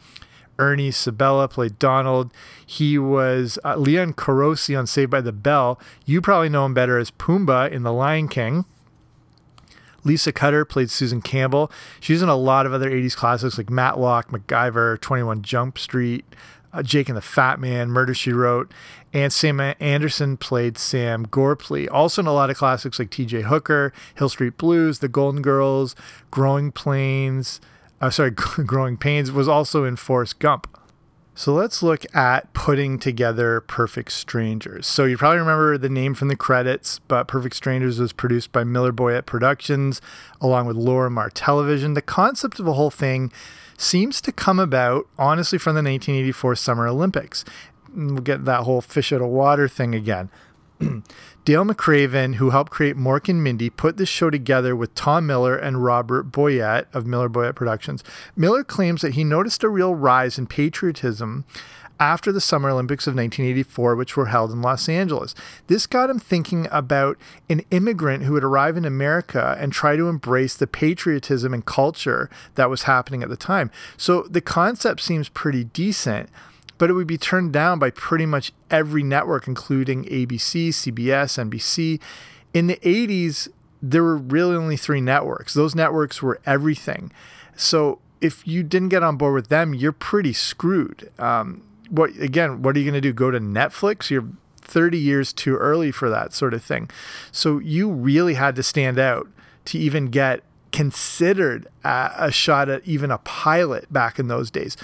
Ernie 0.59 0.91
Sabella 0.91 1.47
played 1.47 1.79
Donald. 1.79 2.31
He 2.65 2.97
was 2.97 3.57
uh, 3.63 3.75
Leon 3.75 4.13
Carosi 4.13 4.77
on 4.77 4.87
Saved 4.87 5.11
by 5.11 5.21
the 5.21 5.31
Bell. 5.31 5.79
You 6.05 6.21
probably 6.21 6.49
know 6.49 6.65
him 6.65 6.73
better 6.73 6.97
as 6.97 7.11
Pumbaa 7.11 7.71
in 7.71 7.83
The 7.83 7.93
Lion 7.93 8.27
King. 8.27 8.65
Lisa 10.03 10.31
Cutter 10.31 10.65
played 10.65 10.89
Susan 10.89 11.21
Campbell. 11.21 11.71
She's 11.99 12.21
in 12.21 12.29
a 12.29 12.35
lot 12.35 12.65
of 12.65 12.73
other 12.73 12.91
80s 12.91 13.15
classics 13.15 13.57
like 13.57 13.69
Matlock, 13.69 14.29
MacGyver, 14.31 14.99
21 14.99 15.41
Jump 15.43 15.77
Street, 15.77 16.25
uh, 16.73 16.83
Jake 16.83 17.07
and 17.07 17.17
the 17.17 17.21
Fat 17.21 17.59
Man, 17.59 17.89
Murder 17.89 18.13
She 18.13 18.33
Wrote, 18.33 18.71
and 19.13 19.31
Sam 19.31 19.59
Anderson 19.79 20.37
played 20.37 20.77
Sam 20.77 21.25
Gorpley. 21.25 21.87
Also 21.91 22.21
in 22.21 22.27
a 22.27 22.33
lot 22.33 22.49
of 22.49 22.57
classics 22.57 22.99
like 22.99 23.11
T.J. 23.11 23.43
Hooker, 23.43 23.93
Hill 24.15 24.29
Street 24.29 24.57
Blues, 24.57 24.99
The 24.99 25.07
Golden 25.07 25.41
Girls, 25.41 25.95
Growing 26.31 26.71
Plains, 26.71 27.61
uh, 28.03 28.09
sorry, 28.09 28.31
Growing 28.65 28.97
Pains 28.97 29.31
was 29.31 29.47
also 29.47 29.85
in 29.85 29.95
Forrest 29.95 30.39
Gump. 30.39 30.67
So 31.35 31.53
let's 31.53 31.81
look 31.81 32.05
at 32.13 32.53
putting 32.53 32.99
together 32.99 33.61
Perfect 33.61 34.11
Strangers. 34.11 34.85
So 34.85 35.05
you 35.05 35.17
probably 35.17 35.39
remember 35.39 35.77
the 35.77 35.89
name 35.89 36.13
from 36.13 36.27
the 36.27 36.35
credits, 36.35 36.99
but 37.07 37.29
Perfect 37.29 37.55
Strangers 37.55 37.99
was 37.99 38.11
produced 38.11 38.51
by 38.51 38.65
Miller 38.65 38.91
Boyett 38.91 39.25
Productions 39.25 40.01
along 40.41 40.67
with 40.67 40.75
Lorimar 40.75 41.31
Television. 41.33 41.93
The 41.93 42.01
concept 42.01 42.59
of 42.59 42.65
the 42.65 42.73
whole 42.73 42.91
thing 42.91 43.31
seems 43.77 44.19
to 44.21 44.33
come 44.33 44.59
about 44.59 45.07
honestly 45.17 45.57
from 45.57 45.73
the 45.73 45.81
1984 45.81 46.55
Summer 46.57 46.87
Olympics. 46.87 47.45
We'll 47.95 48.17
get 48.17 48.43
that 48.43 48.63
whole 48.63 48.81
fish 48.81 49.13
out 49.13 49.21
of 49.21 49.29
water 49.29 49.69
thing 49.69 49.95
again. 49.95 50.29
Dale 51.45 51.65
McRaven, 51.65 52.35
who 52.35 52.51
helped 52.51 52.71
create 52.71 52.95
Mork 52.95 53.27
and 53.27 53.43
Mindy, 53.43 53.69
put 53.69 53.97
this 53.97 54.09
show 54.09 54.29
together 54.29 54.75
with 54.75 54.95
Tom 54.95 55.27
Miller 55.27 55.57
and 55.57 55.83
Robert 55.83 56.31
Boyett 56.31 56.85
of 56.93 57.05
Miller 57.05 57.29
Boyett 57.29 57.55
Productions. 57.55 58.03
Miller 58.35 58.63
claims 58.63 59.01
that 59.01 59.15
he 59.15 59.23
noticed 59.23 59.63
a 59.63 59.69
real 59.69 59.93
rise 59.93 60.37
in 60.37 60.47
patriotism 60.47 61.45
after 61.99 62.31
the 62.31 62.41
Summer 62.41 62.69
Olympics 62.69 63.07
of 63.07 63.15
1984, 63.15 63.95
which 63.95 64.17
were 64.17 64.27
held 64.27 64.51
in 64.51 64.61
Los 64.61 64.89
Angeles. 64.89 65.35
This 65.67 65.85
got 65.87 66.09
him 66.09 66.19
thinking 66.19 66.67
about 66.71 67.17
an 67.49 67.61
immigrant 67.71 68.23
who 68.23 68.33
would 68.33 68.43
arrive 68.43 68.77
in 68.77 68.85
America 68.85 69.55
and 69.59 69.71
try 69.71 69.95
to 69.95 70.09
embrace 70.09 70.55
the 70.55 70.67
patriotism 70.67 71.53
and 71.53 71.65
culture 71.65 72.29
that 72.55 72.69
was 72.69 72.83
happening 72.83 73.23
at 73.23 73.29
the 73.29 73.37
time. 73.37 73.71
So 73.95 74.23
the 74.23 74.41
concept 74.41 75.01
seems 75.01 75.29
pretty 75.29 75.65
decent 75.65 76.29
but 76.77 76.89
it 76.89 76.93
would 76.93 77.07
be 77.07 77.17
turned 77.17 77.53
down 77.53 77.79
by 77.79 77.89
pretty 77.89 78.25
much 78.25 78.51
every 78.69 79.03
network, 79.03 79.47
including 79.47 80.05
ABC, 80.05 80.69
CBS, 80.69 81.37
NBC. 81.49 81.99
In 82.53 82.67
the 82.67 82.77
80s, 82.77 83.47
there 83.81 84.03
were 84.03 84.17
really 84.17 84.55
only 84.55 84.77
three 84.77 85.01
networks. 85.01 85.53
Those 85.53 85.75
networks 85.75 86.21
were 86.21 86.39
everything. 86.45 87.11
So 87.55 87.99
if 88.21 88.47
you 88.47 88.63
didn't 88.63 88.89
get 88.89 89.03
on 89.03 89.17
board 89.17 89.33
with 89.33 89.49
them, 89.49 89.73
you're 89.73 89.91
pretty 89.91 90.33
screwed. 90.33 91.11
Um, 91.19 91.63
what 91.89 92.11
again? 92.17 92.61
What 92.61 92.75
are 92.75 92.79
you 92.79 92.85
going 92.85 93.01
to 93.01 93.01
do? 93.01 93.13
Go 93.13 93.29
to 93.29 93.39
Netflix? 93.39 94.09
You're 94.09 94.29
30 94.61 94.97
years 94.97 95.33
too 95.33 95.57
early 95.57 95.91
for 95.91 96.09
that 96.09 96.33
sort 96.33 96.53
of 96.53 96.63
thing. 96.63 96.89
So 97.31 97.59
you 97.59 97.91
really 97.91 98.35
had 98.35 98.55
to 98.55 98.63
stand 98.63 98.97
out 98.97 99.27
to 99.65 99.77
even 99.77 100.07
get 100.07 100.41
considered 100.71 101.67
a, 101.83 102.11
a 102.17 102.31
shot 102.31 102.69
at 102.69 102.85
even 102.87 103.11
a 103.11 103.19
pilot 103.19 103.91
back 103.91 104.17
in 104.17 104.27
those 104.27 104.49
days. 104.49 104.75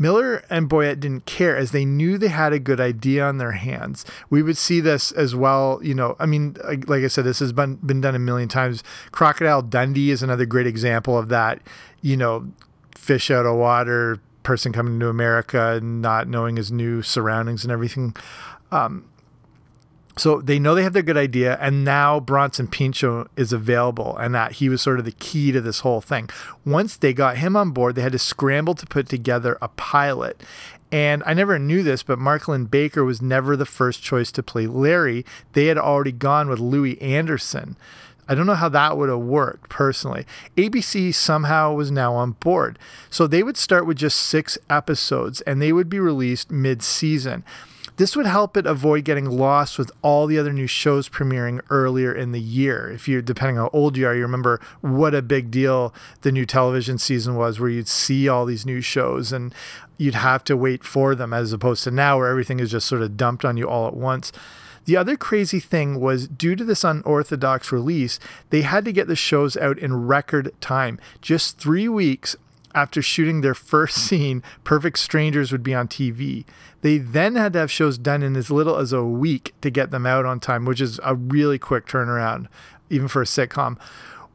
Miller 0.00 0.42
and 0.48 0.66
Boyett 0.66 0.98
didn't 0.98 1.26
care 1.26 1.54
as 1.54 1.72
they 1.72 1.84
knew 1.84 2.16
they 2.16 2.28
had 2.28 2.54
a 2.54 2.58
good 2.58 2.80
idea 2.80 3.22
on 3.22 3.36
their 3.36 3.52
hands. 3.52 4.06
We 4.30 4.42
would 4.42 4.56
see 4.56 4.80
this 4.80 5.12
as 5.12 5.36
well, 5.36 5.78
you 5.82 5.94
know. 5.94 6.16
I 6.18 6.24
mean, 6.24 6.56
like 6.86 7.04
I 7.04 7.08
said, 7.08 7.26
this 7.26 7.38
has 7.40 7.52
been, 7.52 7.76
been 7.76 8.00
done 8.00 8.14
a 8.14 8.18
million 8.18 8.48
times. 8.48 8.82
Crocodile 9.12 9.60
Dundee 9.60 10.10
is 10.10 10.22
another 10.22 10.46
great 10.46 10.66
example 10.66 11.18
of 11.18 11.28
that, 11.28 11.60
you 12.00 12.16
know, 12.16 12.50
fish 12.96 13.30
out 13.30 13.44
of 13.44 13.56
water, 13.56 14.18
person 14.42 14.72
coming 14.72 14.98
to 15.00 15.08
America 15.08 15.72
and 15.72 16.00
not 16.00 16.28
knowing 16.28 16.56
his 16.56 16.72
new 16.72 17.02
surroundings 17.02 17.62
and 17.62 17.70
everything. 17.70 18.16
Um, 18.72 19.04
so 20.20 20.42
they 20.42 20.58
know 20.58 20.74
they 20.74 20.82
have 20.82 20.92
their 20.92 21.02
good 21.02 21.16
idea, 21.16 21.56
and 21.62 21.82
now 21.82 22.20
Bronson 22.20 22.68
Pinchot 22.68 23.30
is 23.36 23.54
available, 23.54 24.18
and 24.18 24.34
that 24.34 24.52
he 24.52 24.68
was 24.68 24.82
sort 24.82 24.98
of 24.98 25.06
the 25.06 25.12
key 25.12 25.50
to 25.50 25.62
this 25.62 25.80
whole 25.80 26.02
thing. 26.02 26.28
Once 26.64 26.98
they 26.98 27.14
got 27.14 27.38
him 27.38 27.56
on 27.56 27.70
board, 27.70 27.94
they 27.94 28.02
had 28.02 28.12
to 28.12 28.18
scramble 28.18 28.74
to 28.74 28.86
put 28.86 29.08
together 29.08 29.56
a 29.62 29.68
pilot. 29.68 30.42
And 30.92 31.22
I 31.24 31.32
never 31.32 31.58
knew 31.58 31.82
this, 31.82 32.02
but 32.02 32.18
Mark 32.18 32.48
Linn-Baker 32.48 33.02
was 33.02 33.22
never 33.22 33.56
the 33.56 33.64
first 33.64 34.02
choice 34.02 34.30
to 34.32 34.42
play 34.42 34.66
Larry. 34.66 35.24
They 35.54 35.66
had 35.66 35.78
already 35.78 36.12
gone 36.12 36.50
with 36.50 36.58
Louie 36.58 37.00
Anderson. 37.00 37.76
I 38.28 38.34
don't 38.34 38.46
know 38.46 38.54
how 38.54 38.68
that 38.68 38.98
would 38.98 39.08
have 39.08 39.20
worked 39.20 39.70
personally. 39.70 40.26
ABC 40.56 41.14
somehow 41.14 41.72
was 41.72 41.90
now 41.90 42.14
on 42.14 42.32
board. 42.32 42.78
So 43.08 43.26
they 43.26 43.42
would 43.42 43.56
start 43.56 43.86
with 43.86 43.96
just 43.96 44.18
six 44.18 44.58
episodes 44.68 45.40
and 45.40 45.62
they 45.62 45.72
would 45.72 45.88
be 45.88 45.98
released 45.98 46.50
mid 46.50 46.82
season. 46.82 47.42
This 48.00 48.16
would 48.16 48.24
help 48.24 48.56
it 48.56 48.64
avoid 48.64 49.04
getting 49.04 49.28
lost 49.28 49.78
with 49.78 49.92
all 50.00 50.26
the 50.26 50.38
other 50.38 50.54
new 50.54 50.66
shows 50.66 51.06
premiering 51.10 51.60
earlier 51.68 52.14
in 52.14 52.32
the 52.32 52.40
year. 52.40 52.90
If 52.90 53.06
you're 53.06 53.20
depending 53.20 53.58
on 53.58 53.64
how 53.64 53.70
old 53.74 53.98
you 53.98 54.06
are, 54.06 54.14
you 54.14 54.22
remember 54.22 54.58
what 54.80 55.14
a 55.14 55.20
big 55.20 55.50
deal 55.50 55.92
the 56.22 56.32
new 56.32 56.46
television 56.46 56.96
season 56.96 57.36
was, 57.36 57.60
where 57.60 57.68
you'd 57.68 57.88
see 57.88 58.26
all 58.26 58.46
these 58.46 58.64
new 58.64 58.80
shows 58.80 59.34
and 59.34 59.54
you'd 59.98 60.14
have 60.14 60.44
to 60.44 60.56
wait 60.56 60.82
for 60.82 61.14
them, 61.14 61.34
as 61.34 61.52
opposed 61.52 61.84
to 61.84 61.90
now 61.90 62.16
where 62.16 62.28
everything 62.28 62.58
is 62.58 62.70
just 62.70 62.88
sort 62.88 63.02
of 63.02 63.18
dumped 63.18 63.44
on 63.44 63.58
you 63.58 63.68
all 63.68 63.86
at 63.86 63.94
once. 63.94 64.32
The 64.86 64.96
other 64.96 65.18
crazy 65.18 65.60
thing 65.60 66.00
was 66.00 66.26
due 66.26 66.56
to 66.56 66.64
this 66.64 66.84
unorthodox 66.84 67.70
release, 67.70 68.18
they 68.48 68.62
had 68.62 68.86
to 68.86 68.92
get 68.92 69.08
the 69.08 69.14
shows 69.14 69.58
out 69.58 69.78
in 69.78 70.06
record 70.06 70.54
time. 70.62 70.98
Just 71.20 71.58
three 71.58 71.86
weeks 71.86 72.34
after 72.74 73.02
shooting 73.02 73.40
their 73.40 73.54
first 73.54 73.96
scene, 74.06 74.42
Perfect 74.64 74.98
Strangers 74.98 75.52
would 75.52 75.62
be 75.62 75.74
on 75.74 75.88
TV. 75.88 76.44
They 76.82 76.98
then 76.98 77.34
had 77.36 77.52
to 77.54 77.58
have 77.60 77.70
shows 77.70 77.98
done 77.98 78.22
in 78.22 78.36
as 78.36 78.50
little 78.50 78.76
as 78.76 78.92
a 78.92 79.04
week 79.04 79.54
to 79.60 79.70
get 79.70 79.90
them 79.90 80.06
out 80.06 80.24
on 80.24 80.40
time, 80.40 80.64
which 80.64 80.80
is 80.80 80.98
a 81.04 81.14
really 81.14 81.58
quick 81.58 81.86
turnaround, 81.86 82.46
even 82.88 83.08
for 83.08 83.22
a 83.22 83.26
sitcom. 83.26 83.78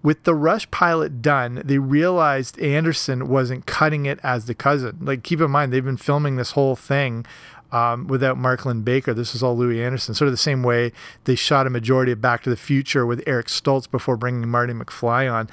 With 0.04 0.24
the 0.24 0.36
Rush 0.36 0.70
pilot 0.70 1.24
done, 1.24 1.63
they 1.65 1.80
realized 1.80 2.60
Anderson 2.60 3.27
wasn't 3.27 3.65
cutting 3.65 4.06
it 4.06 4.20
as 4.22 4.46
the 4.46 4.54
cousin. 4.54 5.00
Like, 5.01 5.24
keep 5.24 5.42
in 5.42 5.50
mind, 5.50 5.74
they've 5.74 5.84
been 5.84 5.98
filming 5.98 6.36
this 6.36 6.51
whole 6.51 6.75
thing 6.75 7.25
um, 7.72 8.06
without 8.06 8.38
Mark 8.38 8.65
Linn-Baker. 8.65 9.15
This 9.15 9.34
is 9.34 9.42
all 9.42 9.58
Louie 9.58 9.84
Anderson. 9.84 10.13
Sort 10.13 10.27
of 10.27 10.34
the 10.34 10.38
same 10.38 10.62
way 10.62 10.92
they 11.24 11.34
shot 11.34 11.65
a 11.65 11.72
majority 11.72 12.12
of 12.12 12.22
Back 12.22 12.44
to 12.44 12.51
the 12.51 12.56
Future 12.56 13.06
with 13.06 13.24
Eric 13.25 13.48
Stoltz 13.48 13.89
before 13.89 14.15
bringing 14.15 14.48
Marty 14.48 14.74
McFly 14.74 15.32
on. 15.32 15.50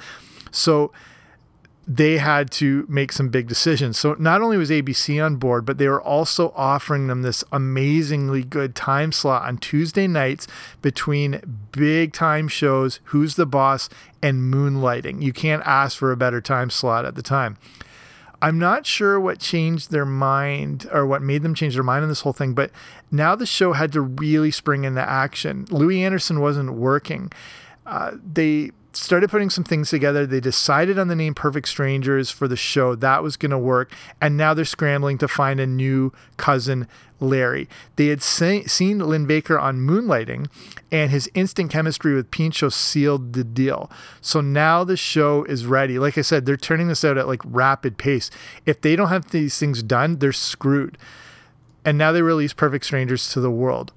So, 0.51 0.91
they 1.85 2.17
had 2.17 2.49
to 2.49 2.85
make 2.87 3.11
some 3.11 3.29
big 3.29 3.47
decisions. 3.47 3.99
So 3.99 4.15
not 4.17 4.41
only 4.41 4.57
was 4.57 4.69
ABC 4.69 5.23
on 5.23 5.35
board, 5.35 5.65
but 5.65 5.77
they 5.77 5.87
were 5.87 6.01
also 6.01 6.53
offering 6.55 7.07
them 7.07 7.21
this 7.21 7.43
amazingly 7.51 8.43
good 8.43 8.73
time 8.73 9.11
slot 9.11 9.43
on 9.43 9.57
Tuesday 9.57 10.07
nights 10.07 10.47
between 10.81 11.67
big 11.71 12.13
time 12.13 12.47
shows, 12.47 13.01
Who's 13.05 13.35
the 13.35 13.45
Boss, 13.45 13.89
and 14.21 14.53
Moonlighting. 14.53 15.21
You 15.21 15.33
can't 15.33 15.63
ask 15.65 15.97
for 15.97 16.11
a 16.11 16.17
better 16.17 16.39
time 16.39 16.69
slot 16.69 17.05
at 17.05 17.15
the 17.15 17.21
time. 17.21 17.57
I'm 18.41 18.59
not 18.59 18.85
sure 18.85 19.19
what 19.19 19.39
changed 19.39 19.91
their 19.91 20.05
mind 20.05 20.87
or 20.91 21.05
what 21.05 21.21
made 21.21 21.43
them 21.43 21.55
change 21.55 21.75
their 21.75 21.83
mind 21.83 22.03
on 22.03 22.09
this 22.09 22.21
whole 22.21 22.33
thing, 22.33 22.53
but 22.53 22.71
now 23.09 23.35
the 23.35 23.45
show 23.45 23.71
had 23.71 23.93
to 23.93 24.01
really 24.01 24.51
spring 24.51 24.83
into 24.83 25.01
action. 25.01 25.65
Louie 25.69 26.03
Anderson 26.03 26.41
wasn't 26.41 26.73
working. 26.73 27.31
Uh, 27.85 28.11
they 28.33 28.71
started 28.95 29.29
putting 29.29 29.49
some 29.49 29.63
things 29.63 29.89
together. 29.89 30.25
They 30.25 30.39
decided 30.39 30.99
on 30.99 31.07
the 31.07 31.15
name 31.15 31.33
Perfect 31.33 31.67
Strangers 31.67 32.29
for 32.29 32.47
the 32.47 32.55
show. 32.55 32.95
That 32.95 33.23
was 33.23 33.37
going 33.37 33.51
to 33.51 33.57
work. 33.57 33.93
And 34.21 34.37
now 34.37 34.53
they're 34.53 34.65
scrambling 34.65 35.17
to 35.19 35.27
find 35.27 35.59
a 35.59 35.67
new 35.67 36.13
cousin, 36.37 36.87
Larry. 37.19 37.67
They 37.95 38.07
had 38.07 38.21
se- 38.21 38.65
seen 38.65 38.99
Linn-Baker 38.99 39.57
on 39.57 39.79
Moonlighting, 39.79 40.47
and 40.91 41.11
his 41.11 41.29
instant 41.33 41.71
chemistry 41.71 42.13
with 42.13 42.31
Pinchot 42.31 42.73
sealed 42.73 43.33
the 43.33 43.43
deal. 43.43 43.89
So 44.21 44.41
now 44.41 44.83
the 44.83 44.97
show 44.97 45.43
is 45.45 45.65
ready. 45.65 45.97
Like 45.99 46.17
I 46.17 46.21
said, 46.21 46.45
they're 46.45 46.57
turning 46.57 46.87
this 46.87 47.03
out 47.03 47.17
at 47.17 47.27
like 47.27 47.41
rapid 47.45 47.97
pace. 47.97 48.29
If 48.65 48.81
they 48.81 48.95
don't 48.95 49.09
have 49.09 49.31
these 49.31 49.57
things 49.57 49.81
done, 49.83 50.19
they're 50.19 50.31
screwed. 50.31 50.97
And 51.85 51.97
now 51.97 52.11
they 52.11 52.21
release 52.21 52.53
Perfect 52.53 52.85
Strangers 52.85 53.29
to 53.33 53.39
the 53.39 53.51
world 53.51 53.91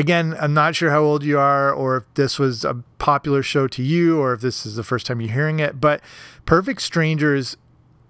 again, 0.00 0.34
I'm 0.40 0.54
not 0.54 0.74
sure 0.74 0.90
how 0.90 1.00
old 1.02 1.22
you 1.22 1.38
are 1.38 1.70
or 1.70 1.98
if 1.98 2.04
this 2.14 2.38
was 2.38 2.64
a 2.64 2.82
popular 2.98 3.42
show 3.42 3.68
to 3.68 3.82
you 3.82 4.18
or 4.18 4.32
if 4.32 4.40
this 4.40 4.64
is 4.64 4.76
the 4.76 4.82
first 4.82 5.04
time 5.04 5.20
you're 5.20 5.32
hearing 5.32 5.60
it, 5.60 5.78
but 5.78 6.00
Perfect 6.46 6.80
Strangers 6.80 7.58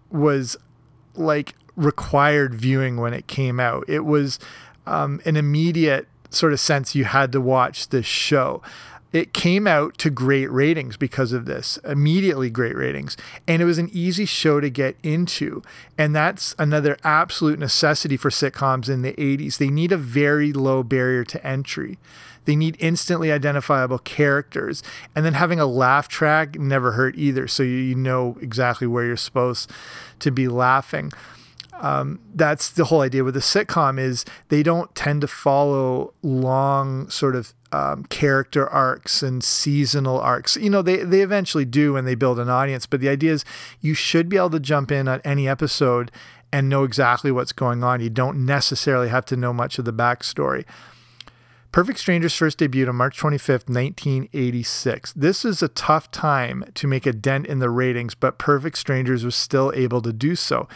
was 0.09 0.57
like 1.17 1.57
required 1.75 2.55
viewing 2.55 2.99
when 2.99 3.13
it 3.13 3.27
came 3.27 3.59
out. 3.59 3.85
It 3.89 4.05
was 4.05 4.39
um, 4.87 5.21
an 5.25 5.37
immediate 5.37 6.07
sort 6.31 6.53
of 6.53 6.61
sense 6.61 6.95
you 6.95 7.05
had 7.05 7.33
to 7.33 7.41
watch 7.41 7.89
this 7.89 8.07
show 8.07 8.63
it 9.13 9.33
came 9.33 9.67
out 9.67 9.99
to 9.99 10.11
great 10.11 10.51
ratings 10.51 10.97
because 10.97 11.33
of 11.33 11.45
this, 11.45 11.79
immediately 11.85 12.49
great 12.49 12.77
ratings. 12.77 13.17
And 13.49 13.61
it 13.61 13.65
was 13.65 13.79
an 13.79 13.91
easy 13.93 14.25
show 14.25 14.61
to 14.61 14.71
get 14.71 14.97
into. 15.03 15.63
And 15.99 16.15
that's 16.15 16.55
another 16.59 16.97
absolute 17.03 17.59
necessity 17.59 18.17
for 18.17 18.31
sitcoms 18.31 18.89
in 18.89 19.03
the 19.03 19.13
80s. 19.15 19.59
They 19.59 19.69
need 19.69 19.91
a 19.91 19.97
very 19.97 20.53
low 20.53 20.83
barrier 20.83 21.25
to 21.25 21.45
entry. 21.45 21.99
They 22.45 22.57
need 22.57 22.77
instantly 22.79 23.33
identifiable 23.33 23.99
characters. 23.99 24.83
And 25.15 25.25
then 25.25 25.35
having 25.35 25.61
a 25.61 25.67
laugh 25.67 26.09
track 26.09 26.59
never 26.59 26.93
hurt 26.93 27.17
either. 27.17 27.49
So 27.49 27.63
you 27.63 27.95
know 27.95 28.39
exactly 28.41 28.87
where 28.87 29.05
you're 29.05 29.17
supposed 29.17 29.71
to 30.21 30.31
be 30.31 30.49
laughing. 30.49 31.11
Um, 31.81 32.21
that's 32.35 32.69
the 32.69 32.85
whole 32.85 33.01
idea 33.01 33.25
with 33.25 33.37
a 33.37 33.41
sitcom 33.41 33.99
is 33.99 34.25
they 34.49 34.63
don't 34.63 34.95
tend 34.95 35.23
to 35.23 35.27
follow 35.27 36.13
long 36.23 37.09
sort 37.09 37.35
of 37.35 37.55
um, 37.73 38.05
character 38.05 38.69
arcs 38.69 39.23
and 39.23 39.43
seasonal 39.43 40.19
arcs. 40.19 40.57
You 40.57 40.71
know, 40.71 40.83
they, 40.83 40.99
they 40.99 41.21
eventually 41.21 41.65
do 41.65 41.95
when 41.95 42.05
they 42.05 42.15
build 42.15 42.39
an 42.39 42.49
audience, 42.49 42.87
but 42.87 43.01
the 43.01 43.09
idea 43.09 43.33
is 43.33 43.45
you 43.81 43.95
should 43.95 44.29
be 44.29 44.37
able 44.37 44.51
to 44.51 44.61
jump 44.61 44.91
in 44.91 45.09
on 45.09 45.21
any 45.25 45.49
episode 45.49 46.11
and 46.53 46.69
know 46.69 46.85
exactly 46.85 47.31
what's 47.31 47.53
going 47.53 47.85
on. 47.85 48.01
You 48.01 48.11
don't 48.11 48.45
necessarily 48.45 49.09
have 49.09 49.25
to 49.27 49.37
know 49.37 49.53
much 49.53 49.79
of 49.79 49.85
the 49.85 49.93
backstory. 49.93 50.65
Perfect 51.73 52.01
Strangers 52.01 52.35
first 52.35 52.59
debuted 52.59 52.89
on 52.89 52.97
March 52.97 53.21
25th, 53.21 53.69
1986. 53.69 55.13
This 55.13 55.45
is 55.45 55.63
a 55.63 55.69
tough 55.69 56.11
time 56.11 56.65
to 56.75 56.89
make 56.89 57.07
a 57.07 57.13
dent 57.13 57.47
in 57.47 57.61
the 57.61 57.71
ratings, 57.71 58.17
but 58.17 58.39
Perfect 58.39 58.77
Strangers 58.77 59.25
was 59.25 59.37
still 59.37 59.73
able 59.77 60.03
to 60.03 60.13
do 60.13 60.35
so. 60.35 60.67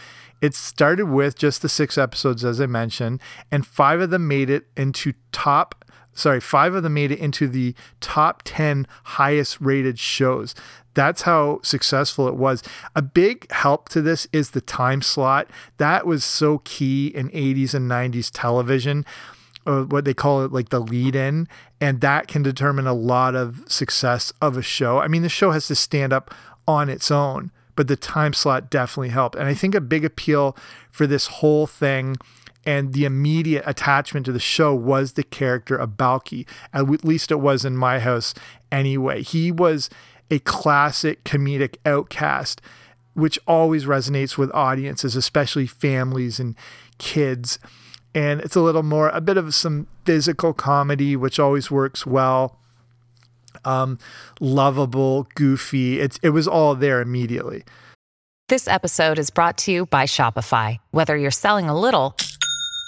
It 0.41 0.55
started 0.55 1.07
with 1.07 1.37
just 1.37 1.61
the 1.61 1.67
six 1.67 1.97
episodes, 1.97 2.45
as 2.45 2.61
I 2.61 2.67
mentioned, 2.67 3.19
and 3.51 3.67
five 3.67 3.99
of 3.99 4.09
them 4.09 4.25
made 4.27 4.49
it 4.49 4.67
into 4.77 5.13
top 5.33 5.83
sorry, 6.15 6.39
five 6.39 6.73
of 6.73 6.81
them 6.81 6.95
made 6.95 7.11
it 7.11 7.19
into 7.19 7.47
the 7.47 7.75
top 8.01 8.41
10 8.45 8.87
highest 9.03 9.61
rated 9.61 9.99
shows. 9.99 10.55
That's 10.95 11.23
how 11.23 11.59
successful 11.61 12.27
it 12.27 12.35
was. 12.35 12.63
A 12.95 13.01
big 13.01 13.51
help 13.51 13.89
to 13.89 14.01
this 14.01 14.27
is 14.33 14.51
the 14.51 14.61
time 14.61 15.01
slot. 15.01 15.49
That 15.77 16.07
was 16.07 16.23
so 16.23 16.59
key 16.59 17.07
in 17.07 17.29
80s 17.29 17.73
and 17.73 17.91
90s 17.91 18.31
television. 18.33 19.05
Uh, 19.67 19.83
what 19.83 20.05
they 20.05 20.13
call 20.13 20.43
it 20.43 20.51
like 20.51 20.69
the 20.69 20.79
lead 20.79 21.15
in 21.15 21.47
and 21.81 21.99
that 21.99 22.27
can 22.27 22.43
determine 22.43 22.85
a 22.85 22.93
lot 22.93 23.33
of 23.33 23.63
success 23.67 24.31
of 24.39 24.55
a 24.55 24.61
show 24.61 24.99
i 24.99 25.07
mean 25.07 25.23
the 25.23 25.27
show 25.27 25.49
has 25.49 25.65
to 25.65 25.73
stand 25.73 26.13
up 26.13 26.31
on 26.67 26.87
its 26.87 27.09
own 27.09 27.49
but 27.75 27.87
the 27.87 27.95
time 27.95 28.31
slot 28.31 28.69
definitely 28.69 29.09
helped 29.09 29.35
and 29.35 29.47
i 29.47 29.55
think 29.55 29.73
a 29.73 29.81
big 29.81 30.05
appeal 30.05 30.55
for 30.91 31.07
this 31.07 31.25
whole 31.25 31.65
thing 31.65 32.15
and 32.65 32.93
the 32.93 33.05
immediate 33.05 33.63
attachment 33.67 34.25
to 34.25 34.31
the 34.31 34.39
show 34.39 34.73
was 34.73 35.13
the 35.13 35.23
character 35.23 35.75
of 35.75 35.91
Balki. 35.91 36.47
At 36.73 37.05
least 37.05 37.31
it 37.31 37.39
was 37.39 37.63
in 37.63 37.77
my 37.77 37.99
house 37.99 38.33
anyway. 38.71 39.21
He 39.21 39.51
was 39.51 39.89
a 40.31 40.39
classic 40.39 41.23
comedic 41.23 41.75
outcast, 41.85 42.61
which 43.13 43.37
always 43.47 43.85
resonates 43.85 44.37
with 44.37 44.51
audiences, 44.53 45.15
especially 45.15 45.67
families 45.67 46.39
and 46.39 46.55
kids. 46.97 47.59
And 48.13 48.41
it's 48.41 48.55
a 48.55 48.61
little 48.61 48.83
more, 48.83 49.09
a 49.09 49.21
bit 49.21 49.37
of 49.37 49.53
some 49.53 49.87
physical 50.05 50.53
comedy, 50.53 51.15
which 51.15 51.39
always 51.39 51.69
works 51.69 52.05
well. 52.05 52.59
Um, 53.63 53.99
lovable, 54.39 55.27
goofy. 55.35 55.99
It's 55.99 56.19
it 56.21 56.29
was 56.29 56.47
all 56.47 56.75
there 56.75 57.01
immediately. 57.01 57.63
This 58.47 58.67
episode 58.67 59.17
is 59.17 59.31
brought 59.31 59.57
to 59.59 59.71
you 59.71 59.85
by 59.87 60.03
Shopify. 60.03 60.77
Whether 60.91 61.17
you're 61.17 61.31
selling 61.31 61.67
a 61.67 61.77
little 61.77 62.15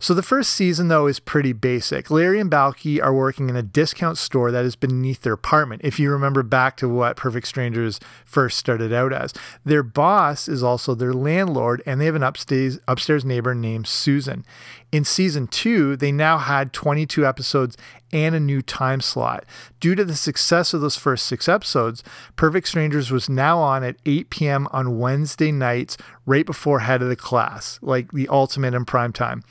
So 0.00 0.14
the 0.14 0.22
first 0.22 0.50
season, 0.52 0.88
though, 0.88 1.08
is 1.08 1.18
pretty 1.18 1.52
basic. 1.52 2.10
Larry 2.10 2.38
and 2.38 2.50
Balki 2.50 3.02
are 3.02 3.12
working 3.12 3.48
in 3.48 3.56
a 3.56 3.62
discount 3.62 4.16
store 4.16 4.52
that 4.52 4.64
is 4.64 4.76
beneath 4.76 5.22
their 5.22 5.32
apartment. 5.32 5.82
If 5.84 5.98
you 5.98 6.10
remember 6.10 6.44
back 6.44 6.76
to 6.78 6.88
what 6.88 7.16
Perfect 7.16 7.48
Strangers 7.48 7.98
first 8.24 8.58
started 8.58 8.92
out 8.92 9.12
as, 9.12 9.34
their 9.64 9.82
boss 9.82 10.48
is 10.48 10.62
also 10.62 10.94
their 10.94 11.12
landlord, 11.12 11.82
and 11.84 12.00
they 12.00 12.06
have 12.06 12.14
an 12.14 12.22
upstairs 12.22 12.78
upstairs 12.86 13.24
neighbor 13.24 13.54
named 13.54 13.88
Susan. 13.88 14.44
In 14.92 15.04
season 15.04 15.48
two, 15.48 15.96
they 15.96 16.12
now 16.12 16.38
had 16.38 16.72
22 16.72 17.26
episodes 17.26 17.76
and 18.12 18.34
a 18.34 18.40
new 18.40 18.62
time 18.62 19.00
slot. 19.00 19.44
Due 19.80 19.94
to 19.94 20.04
the 20.04 20.16
success 20.16 20.72
of 20.72 20.80
those 20.80 20.96
first 20.96 21.26
six 21.26 21.48
episodes, 21.48 22.02
Perfect 22.36 22.68
Strangers 22.68 23.10
was 23.10 23.28
now 23.28 23.58
on 23.58 23.84
at 23.84 23.96
8 24.06 24.30
p.m. 24.30 24.68
on 24.70 24.98
Wednesday 24.98 25.52
nights, 25.52 25.96
right 26.24 26.46
before 26.46 26.80
Head 26.80 27.02
of 27.02 27.08
the 27.08 27.16
Class, 27.16 27.78
like 27.82 28.12
the 28.12 28.28
ultimate 28.28 28.74
in 28.74 28.84
prime 28.84 29.12
time. 29.12 29.42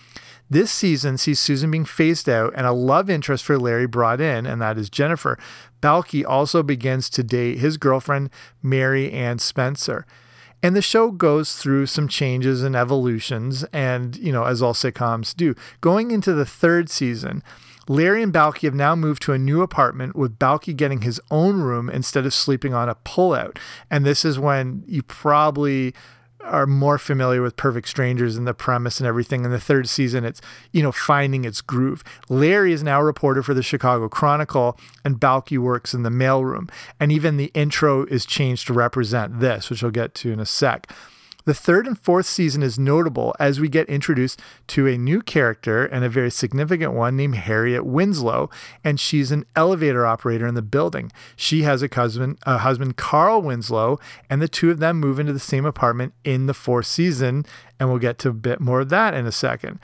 This 0.49 0.71
season 0.71 1.17
sees 1.17 1.39
Susan 1.39 1.71
being 1.71 1.85
phased 1.85 2.29
out 2.29 2.53
and 2.55 2.65
a 2.65 2.71
love 2.71 3.09
interest 3.09 3.43
for 3.43 3.59
Larry 3.59 3.85
brought 3.85 4.21
in, 4.21 4.45
and 4.45 4.61
that 4.61 4.77
is 4.77 4.89
Jennifer. 4.89 5.37
Balki 5.81 6.25
also 6.25 6.63
begins 6.63 7.09
to 7.11 7.23
date 7.23 7.59
his 7.59 7.77
girlfriend, 7.77 8.29
Mary 8.63 9.11
Ann 9.11 9.39
Spencer. 9.39 10.05
And 10.63 10.75
the 10.75 10.81
show 10.81 11.11
goes 11.11 11.55
through 11.55 11.85
some 11.85 12.07
changes 12.07 12.63
and 12.63 12.75
evolutions, 12.75 13.63
and, 13.73 14.15
you 14.17 14.31
know, 14.31 14.45
as 14.45 14.61
all 14.61 14.73
sitcoms 14.73 15.35
do. 15.35 15.53
Going 15.81 16.11
into 16.11 16.33
the 16.33 16.45
third 16.45 16.89
season, 16.89 17.43
Larry 17.87 18.23
and 18.23 18.33
Balki 18.33 18.61
have 18.61 18.73
now 18.73 18.95
moved 18.95 19.21
to 19.23 19.33
a 19.33 19.37
new 19.37 19.61
apartment 19.61 20.15
with 20.15 20.39
Balki 20.39 20.75
getting 20.75 21.01
his 21.01 21.21
own 21.29 21.61
room 21.61 21.89
instead 21.89 22.25
of 22.25 22.33
sleeping 22.33 22.73
on 22.73 22.89
a 22.89 22.95
pullout. 22.95 23.57
And 23.89 24.05
this 24.05 24.25
is 24.25 24.39
when 24.39 24.83
you 24.87 25.03
probably 25.03 25.93
are 26.47 26.65
more 26.65 26.97
familiar 26.97 27.41
with 27.41 27.55
Perfect 27.55 27.87
Strangers 27.87 28.37
and 28.37 28.47
the 28.47 28.53
premise 28.53 28.99
and 28.99 29.07
everything. 29.07 29.45
In 29.45 29.51
the 29.51 29.59
third 29.59 29.87
season, 29.87 30.25
it's, 30.25 30.41
you 30.71 30.81
know, 30.81 30.91
finding 30.91 31.45
its 31.45 31.61
groove. 31.61 32.03
Larry 32.29 32.73
is 32.73 32.83
now 32.83 33.01
a 33.01 33.05
reporter 33.05 33.43
for 33.43 33.53
the 33.53 33.63
Chicago 33.63 34.09
Chronicle, 34.09 34.77
and 35.03 35.19
Balki 35.19 35.57
works 35.57 35.93
in 35.93 36.03
the 36.03 36.09
mailroom. 36.09 36.69
And 36.99 37.11
even 37.11 37.37
the 37.37 37.51
intro 37.53 38.05
is 38.05 38.25
changed 38.25 38.67
to 38.67 38.73
represent 38.73 39.39
this, 39.39 39.69
which 39.69 39.83
I'll 39.83 39.91
get 39.91 40.13
to 40.15 40.31
in 40.31 40.39
a 40.39 40.45
sec. 40.45 40.91
The 41.47 41.53
third 41.53 41.87
and 41.87 41.97
fourth 41.97 42.25
season 42.25 42.61
is 42.61 42.77
notable 42.77 43.33
as 43.39 43.57
we 43.57 43.69
get 43.69 43.87
introduced 43.87 44.41
to 44.67 44.85
a 44.85 44.97
new 44.97 45.21
character 45.21 45.85
and 45.85 46.03
a 46.03 46.09
very 46.09 46.29
significant 46.29 46.91
one 46.91 47.15
named 47.15 47.35
Harriet 47.35 47.85
Winslow, 47.85 48.49
and 48.83 48.99
she's 48.99 49.31
an 49.31 49.45
elevator 49.55 50.05
operator 50.05 50.45
in 50.45 50.55
the 50.55 50.61
building. 50.61 51.09
She 51.37 51.63
has 51.63 51.81
a 51.81 51.87
husband, 51.87 52.37
a 52.45 52.57
husband 52.57 52.97
Carl 52.97 53.41
Winslow, 53.41 53.97
and 54.29 54.41
the 54.41 54.49
two 54.49 54.71
of 54.71 54.79
them 54.79 54.99
move 54.99 55.19
into 55.19 55.31
the 55.31 55.39
same 55.39 55.63
apartment 55.63 56.13
in 56.25 56.47
the 56.47 56.53
fourth 56.53 56.87
season, 56.87 57.45
and 57.79 57.87
we'll 57.87 57.97
get 57.97 58.17
to 58.19 58.29
a 58.29 58.33
bit 58.33 58.59
more 58.59 58.81
of 58.81 58.89
that 58.89 59.13
in 59.13 59.25
a 59.25 59.31
second. 59.31 59.79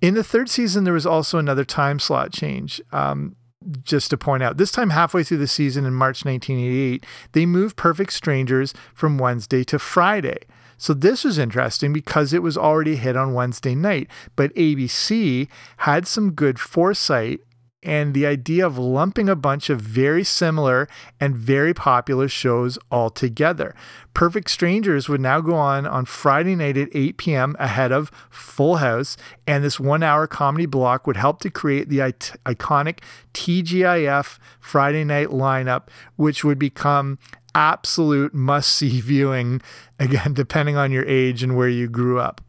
In 0.00 0.14
the 0.14 0.24
third 0.24 0.48
season, 0.48 0.84
there 0.84 0.94
was 0.94 1.04
also 1.04 1.36
another 1.36 1.66
time 1.66 1.98
slot 1.98 2.32
change. 2.32 2.80
Um, 2.92 3.36
just 3.84 4.08
to 4.08 4.16
point 4.16 4.42
out, 4.42 4.56
this 4.56 4.72
time 4.72 4.88
halfway 4.88 5.22
through 5.22 5.36
the 5.36 5.46
season 5.46 5.84
in 5.84 5.92
March 5.92 6.24
1988, 6.24 7.04
they 7.32 7.44
moved 7.44 7.76
Perfect 7.76 8.14
Strangers 8.14 8.72
from 8.94 9.18
Wednesday 9.18 9.64
to 9.64 9.78
Friday. 9.78 10.38
So 10.82 10.94
this 10.94 11.22
was 11.22 11.38
interesting 11.38 11.92
because 11.92 12.32
it 12.32 12.42
was 12.42 12.58
already 12.58 12.96
hit 12.96 13.16
on 13.16 13.34
Wednesday 13.34 13.76
night, 13.76 14.08
but 14.34 14.52
ABC 14.56 15.46
had 15.76 16.08
some 16.08 16.32
good 16.32 16.58
foresight 16.58 17.38
and 17.84 18.14
the 18.14 18.26
idea 18.26 18.66
of 18.66 18.78
lumping 18.78 19.28
a 19.28 19.36
bunch 19.36 19.70
of 19.70 19.80
very 19.80 20.24
similar 20.24 20.88
and 21.20 21.36
very 21.36 21.72
popular 21.72 22.26
shows 22.26 22.80
all 22.90 23.10
together. 23.10 23.76
Perfect 24.12 24.50
Strangers 24.50 25.08
would 25.08 25.20
now 25.20 25.40
go 25.40 25.54
on 25.54 25.86
on 25.86 26.04
Friday 26.04 26.56
night 26.56 26.76
at 26.76 26.88
8 26.92 27.16
p.m. 27.16 27.56
ahead 27.60 27.92
of 27.92 28.10
Full 28.28 28.76
House, 28.76 29.16
and 29.46 29.62
this 29.62 29.78
one 29.78 30.02
hour 30.02 30.26
comedy 30.26 30.66
block 30.66 31.06
would 31.06 31.16
help 31.16 31.40
to 31.42 31.50
create 31.50 31.88
the 31.88 31.98
iconic 31.98 32.98
TGIF 33.34 34.38
Friday 34.58 35.04
night 35.04 35.28
lineup, 35.28 35.88
which 36.16 36.42
would 36.42 36.58
become 36.58 37.18
absolute 37.54 38.34
must 38.34 38.70
see 38.70 39.00
viewing, 39.02 39.60
again, 39.98 40.34
depending 40.34 40.76
on 40.76 40.92
your 40.92 41.06
age 41.06 41.42
and 41.42 41.56
where 41.56 41.68
you 41.68 41.88
grew 41.88 42.18
up. 42.18 42.40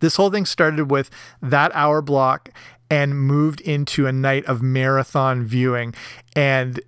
This 0.00 0.16
whole 0.16 0.30
thing 0.30 0.46
started 0.46 0.90
with 0.90 1.10
that 1.42 1.70
hour 1.74 2.00
block 2.00 2.50
and 2.90 3.20
moved 3.20 3.60
into 3.60 4.06
a 4.06 4.12
night 4.12 4.44
of 4.46 4.62
marathon 4.62 5.44
viewing. 5.44 5.94
And 6.34 6.80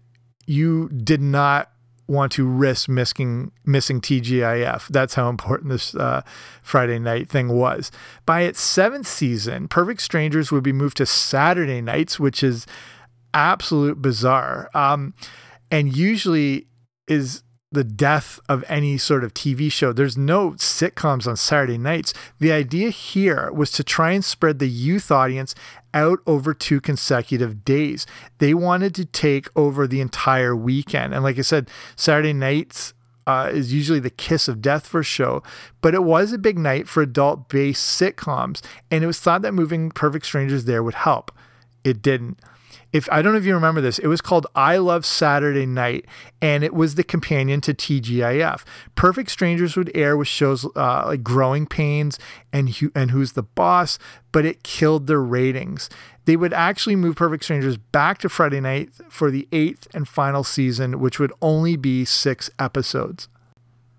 you 0.46 0.88
did 0.88 1.20
not 1.20 1.70
want 2.09 2.33
to 2.33 2.46
risk 2.46 2.88
missing 2.88 3.52
missing 3.64 4.00
TGIF. 4.00 4.88
That's 4.88 5.14
how 5.14 5.28
important 5.28 5.70
this 5.70 5.94
uh, 5.94 6.22
Friday 6.62 6.98
night 6.98 7.28
thing 7.28 7.48
was. 7.48 7.90
By 8.26 8.42
its 8.42 8.61
seventh 8.61 9.07
season, 9.07 9.68
Perfect 9.68 10.02
Strangers 10.02 10.50
would 10.50 10.64
be 10.64 10.72
moved 10.72 10.96
to 10.98 11.07
Saturday 11.07 11.81
nights, 11.81 12.18
which 12.18 12.42
is 12.42 12.66
absolute 13.33 14.02
bizarre. 14.02 14.68
Um, 14.74 15.14
and 15.70 15.96
usually 15.96 16.66
is 17.12 17.42
the 17.70 17.85
death 17.85 18.38
of 18.48 18.64
any 18.68 18.98
sort 18.98 19.25
of 19.25 19.33
TV 19.33 19.72
show. 19.72 19.92
There's 19.92 20.18
no 20.18 20.53
sitcoms 20.53 21.27
on 21.27 21.37
Saturday 21.37 21.79
nights. 21.79 22.12
The 22.38 22.53
idea 22.53 22.90
here 22.90 23.51
was 23.53 23.70
to 23.72 23.85
try 23.85 24.12
and 24.12 24.25
spread 24.25 24.59
the 24.59 24.68
youth 24.68 25.11
audience 25.11 25.55
out 25.94 26.20
over 26.27 26.53
two 26.53 26.81
consecutive 26.81 27.64
days. 27.64 28.07
They 28.38 28.53
wanted 28.53 28.94
to 28.96 29.07
take 29.07 29.48
over 29.57 29.87
the 29.87 30.03
entire 30.03 30.55
weekend. 30.55 31.14
And 31.14 31.25
like 31.25 31.38
I 31.38 31.42
said, 31.42 31.70
Saturday 31.96 32.35
nights 32.35 32.92
uh, 33.27 33.51
is 33.53 33.72
usually 33.72 34.01
the 34.01 34.11
kiss 34.11 34.48
of 34.48 34.61
death 34.61 34.87
for 34.87 35.01
a 35.01 35.05
show, 35.05 35.42
but 35.81 35.94
it 35.94 36.03
was 36.03 36.33
a 36.33 36.38
big 36.38 36.59
night 36.59 36.88
for 36.88 37.03
adult 37.03 37.48
based 37.48 38.01
sitcoms. 38.01 38.61
And 38.90 39.03
it 39.03 39.07
was 39.07 39.20
thought 39.20 39.42
that 39.42 39.53
moving 39.53 39.90
Perfect 39.90 40.27
Strangers 40.27 40.66
there 40.66 40.83
would 40.83 40.94
help. 40.94 41.33
It 41.85 42.03
didn't 42.03 42.40
if 42.92 43.09
I 43.11 43.22
don't 43.22 43.33
know 43.33 43.38
if 43.38 43.44
you 43.46 43.55
remember 43.55 43.81
this, 43.81 43.98
it 43.98 44.07
was 44.07 44.20
called 44.20 44.46
I 44.55 44.76
Love 44.76 45.07
Saturday 45.07 45.66
Night, 45.66 46.05
and 46.40 46.62
it 46.62 46.74
was 46.74 46.94
the 46.94 47.05
companion 47.05 47.61
to 47.62 47.74
TGIF. 47.74 48.64
Perfect 48.94 49.31
Strangers 49.31 49.76
would 49.76 49.90
air 49.94 50.16
with 50.16 50.28
shows 50.28 50.66
uh, 50.76 51.05
like 51.07 51.22
Growing 51.22 51.66
Pains 51.66 52.18
and 52.52 52.74
and 52.94 53.11
Who's 53.11 53.33
the 53.33 53.42
Boss, 53.42 53.98
but 54.31 54.44
it 54.44 54.62
killed 54.62 55.07
their 55.07 55.22
ratings. 55.22 55.88
They 56.24 56.37
would 56.37 56.52
actually 56.52 56.96
move 56.96 57.16
Perfect 57.16 57.44
Strangers 57.44 57.76
back 57.76 58.18
to 58.18 58.28
Friday 58.28 58.61
night 58.61 58.90
for 59.09 59.31
the 59.31 59.48
eighth 59.52 59.88
and 59.94 60.07
final 60.07 60.44
season, 60.44 61.00
which 61.00 61.18
would 61.18 61.33
only 61.40 61.76
be 61.76 62.05
six 62.05 62.50
episodes. 62.59 63.28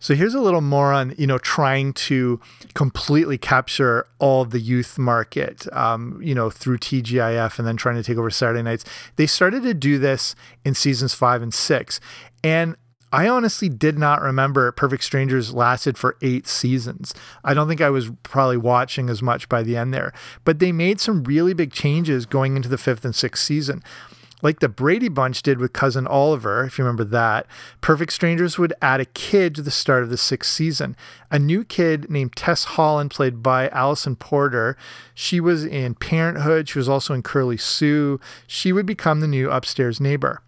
So 0.04 0.16
here's 0.16 0.34
a 0.34 0.42
little 0.42 0.60
more 0.60 0.92
on 0.92 1.16
you 1.18 1.26
know 1.26 1.38
trying 1.38 1.94
to 1.94 2.42
completely 2.74 3.38
capture 3.38 4.06
all 4.20 4.44
the 4.44 4.60
youth 4.60 4.98
market, 4.98 5.66
um, 5.72 6.20
you 6.22 6.36
know 6.36 6.50
through 6.50 6.80
TGIF 6.80 7.58
and 7.58 7.66
then 7.66 7.78
trying 7.78 7.96
to 7.96 8.04
take 8.04 8.18
over 8.18 8.30
Saturday 8.30 8.62
nights. 8.62 8.84
They 9.16 9.28
started 9.28 9.64
to 9.64 9.74
do 9.74 9.98
this 9.98 10.36
in 10.66 10.74
seasons 10.74 11.14
five 11.14 11.42
and 11.42 11.54
six, 11.54 12.02
and 12.44 12.76
I 13.14 13.30
honestly 13.30 13.70
did 13.70 13.98
not 13.98 14.22
remember 14.22 14.70
Perfect 14.74 15.06
Strangers 15.06 15.54
lasted 15.54 15.98
for 15.98 16.18
eight 16.22 16.48
seasons. 16.48 17.14
I 17.46 17.54
don't 17.54 17.70
think 17.70 17.80
I 17.80 17.90
was 17.90 18.12
probably 18.24 18.58
watching 18.58 19.10
as 19.10 19.22
much 19.22 19.48
by 19.48 19.64
the 19.64 19.78
end 19.78 19.94
there, 19.94 20.12
but 20.44 20.60
they 20.60 20.74
made 20.74 21.00
some 21.00 21.24
really 21.24 21.54
big 21.54 21.72
changes 21.72 22.26
going 22.26 22.58
into 22.58 22.68
the 22.68 22.78
fifth 22.78 23.06
and 23.06 23.16
sixth 23.16 23.42
season. 23.46 23.82
Like 24.44 24.60
the 24.60 24.70
Brady 24.70 25.08
Bunch 25.08 25.42
did 25.42 25.58
with 25.58 25.72
Cousin 25.72 26.06
Oliver, 26.06 26.66
if 26.66 26.78
you 26.78 26.84
remember 26.84 27.06
that, 27.06 27.48
Perfect 27.80 28.12
Strangers 28.12 28.60
would 28.60 28.74
add 28.82 29.00
a 29.00 29.06
kid 29.06 29.56
to 29.56 29.62
the 29.62 29.72
start 29.72 30.04
of 30.04 30.10
the 30.10 30.18
sixth 30.18 30.52
season. 30.52 30.98
A 31.32 31.40
new 31.40 31.64
kid 31.64 32.12
named 32.12 32.36
Tess 32.36 32.66
Holland, 32.66 33.10
played 33.10 33.42
by 33.42 33.70
Alison 33.70 34.18
Porter. 34.18 34.78
She 35.16 35.40
was 35.40 35.64
in 35.66 35.96
Parenthood. 35.96 36.68
She 36.68 36.78
was 36.78 36.90
also 36.90 37.14
in 37.14 37.24
Curly 37.24 37.58
Sue. 37.58 38.20
She 38.46 38.74
would 38.74 38.86
become 38.86 39.22
the 39.22 39.28
new 39.28 39.50
upstairs 39.50 40.02
neighbor. 40.02 40.43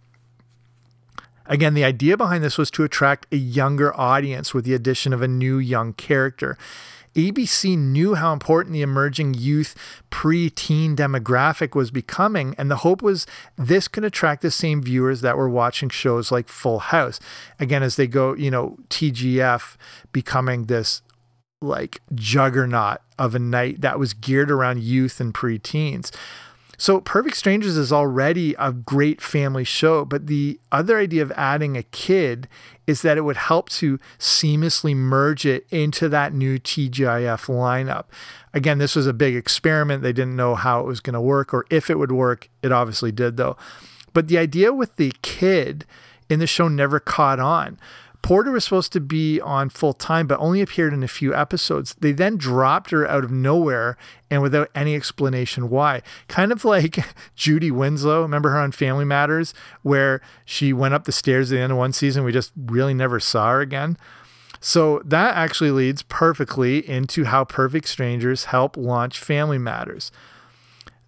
Again, 1.48 1.74
the 1.74 1.84
idea 1.84 2.18
behind 2.18 2.44
this 2.44 2.58
was 2.58 2.72
to 2.72 2.84
attract 2.84 3.28
a 3.32 3.38
younger 3.38 3.96
audience 4.00 4.54
with 4.54 4.66
the 4.66 4.74
addition 4.74 5.14
of 5.14 5.22
a 5.22 5.28
new 5.28 5.58
young 5.58 5.94
character. 5.94 6.58
ABC 7.16 7.78
knew 7.78 8.16
how 8.16 8.34
important 8.34 8.74
the 8.74 8.82
emerging 8.82 9.34
youth 9.36 9.74
pre-teen 10.10 10.96
demographic 10.96 11.74
was 11.74 11.90
becoming 11.90 12.54
and 12.58 12.70
the 12.70 12.78
hope 12.78 13.02
was 13.02 13.26
this 13.56 13.88
could 13.88 14.04
attract 14.04 14.42
the 14.42 14.52
same 14.52 14.82
viewers 14.82 15.22
that 15.22 15.38
were 15.38 15.50
watching 15.50 15.88
shows 15.88 16.32
like 16.32 16.50
Full 16.50 16.80
House. 16.80 17.20
Again 17.58 17.84
as 17.84 17.96
they 17.96 18.08
go, 18.08 18.34
you 18.34 18.52
know, 18.52 18.78
TGF 18.90 19.78
becoming 20.12 20.66
this 20.66 21.02
like 21.62 22.02
juggernaut 22.14 22.98
of 23.18 23.34
a 23.34 23.40
night 23.40 23.80
that 23.80 23.98
was 23.98 24.14
geared 24.14 24.52
around 24.52 24.84
youth 24.84 25.22
and 25.22 25.34
pre-teens. 25.34 26.12
So, 26.78 27.00
Perfect 27.00 27.38
Strangers 27.38 27.78
is 27.78 27.92
already 27.92 28.56
a 28.60 28.72
great 28.72 29.22
family 29.22 29.64
show, 29.64 30.06
but 30.06 30.28
the 30.28 30.60
other 30.72 30.98
idea 30.98 31.22
of 31.22 31.32
adding 31.34 31.78
a 31.78 31.84
kid 31.84 32.48
is 32.86 33.02
that 33.02 33.18
it 33.18 33.22
would 33.22 33.38
help 33.38 33.70
to 33.70 34.00
seamlessly 34.20 34.96
merge 34.96 35.46
it 35.46 35.66
into 35.70 36.10
that 36.10 36.34
new 36.34 36.60
TGIF 36.60 37.48
lineup. 37.48 38.06
Again, 38.54 38.78
this 38.78 38.96
was 38.96 39.08
a 39.08 39.14
big 39.14 39.36
experiment. 39.36 40.04
They 40.04 40.14
didn't 40.14 40.36
know 40.36 40.56
how 40.56 40.82
it 40.82 40.86
was 40.86 41.00
going 41.00 41.14
to 41.14 41.22
work 41.22 41.54
or 41.54 41.66
if 41.70 41.90
it 41.90 41.98
would 41.98 42.12
work. 42.12 42.50
It 42.62 42.72
obviously 42.72 43.12
did, 43.12 43.38
though. 43.38 43.58
But 44.14 44.28
the 44.28 44.38
idea 44.38 44.74
with 44.74 44.96
the 44.96 45.14
kid 45.22 45.86
in 46.30 46.40
the 46.40 46.48
show 46.48 46.68
never 46.68 47.00
caught 47.00 47.40
on. 47.40 47.78
Porter 48.26 48.50
was 48.50 48.64
supposed 48.64 48.92
to 48.92 49.00
be 49.00 49.40
on 49.40 49.70
full 49.70 49.94
time, 49.94 50.26
but 50.26 50.40
only 50.40 50.60
appeared 50.60 50.94
in 50.94 51.04
a 51.04 51.08
few 51.08 51.36
episodes. 51.36 51.94
They 52.00 52.12
then 52.12 52.38
dropped 52.38 52.90
her 52.90 53.08
out 53.08 53.24
of 53.24 53.30
nowhere 53.30 53.98
and 54.32 54.42
without 54.42 54.72
any 54.74 54.96
explanation 54.96 55.70
why. 55.70 56.02
Kind 56.28 56.52
of 56.52 56.66
like 56.66 57.06
Judy 57.36 57.70
Winslow. 57.70 58.24
Remember 58.24 58.50
her 58.50 58.58
on 58.58 58.72
Family 58.72 59.06
Matters, 59.06 59.54
where 59.84 60.22
she 60.44 60.74
went 60.74 60.96
up 60.96 61.04
the 61.04 61.12
stairs 61.12 61.52
at 61.52 61.56
the 61.58 61.62
end 61.62 61.72
of 61.72 61.78
one 61.78 61.94
season? 61.94 62.24
We 62.24 62.32
just 62.32 62.52
really 62.58 62.96
never 62.96 63.20
saw 63.20 63.52
her 63.52 63.62
again. 63.62 63.96
So 64.60 65.04
that 65.06 65.36
actually 65.36 65.70
leads 65.70 66.02
perfectly 66.02 66.80
into 66.90 67.26
how 67.26 67.44
Perfect 67.44 67.88
Strangers 67.88 68.46
help 68.46 68.76
launch 68.76 69.20
Family 69.20 69.60
Matters. 69.60 70.12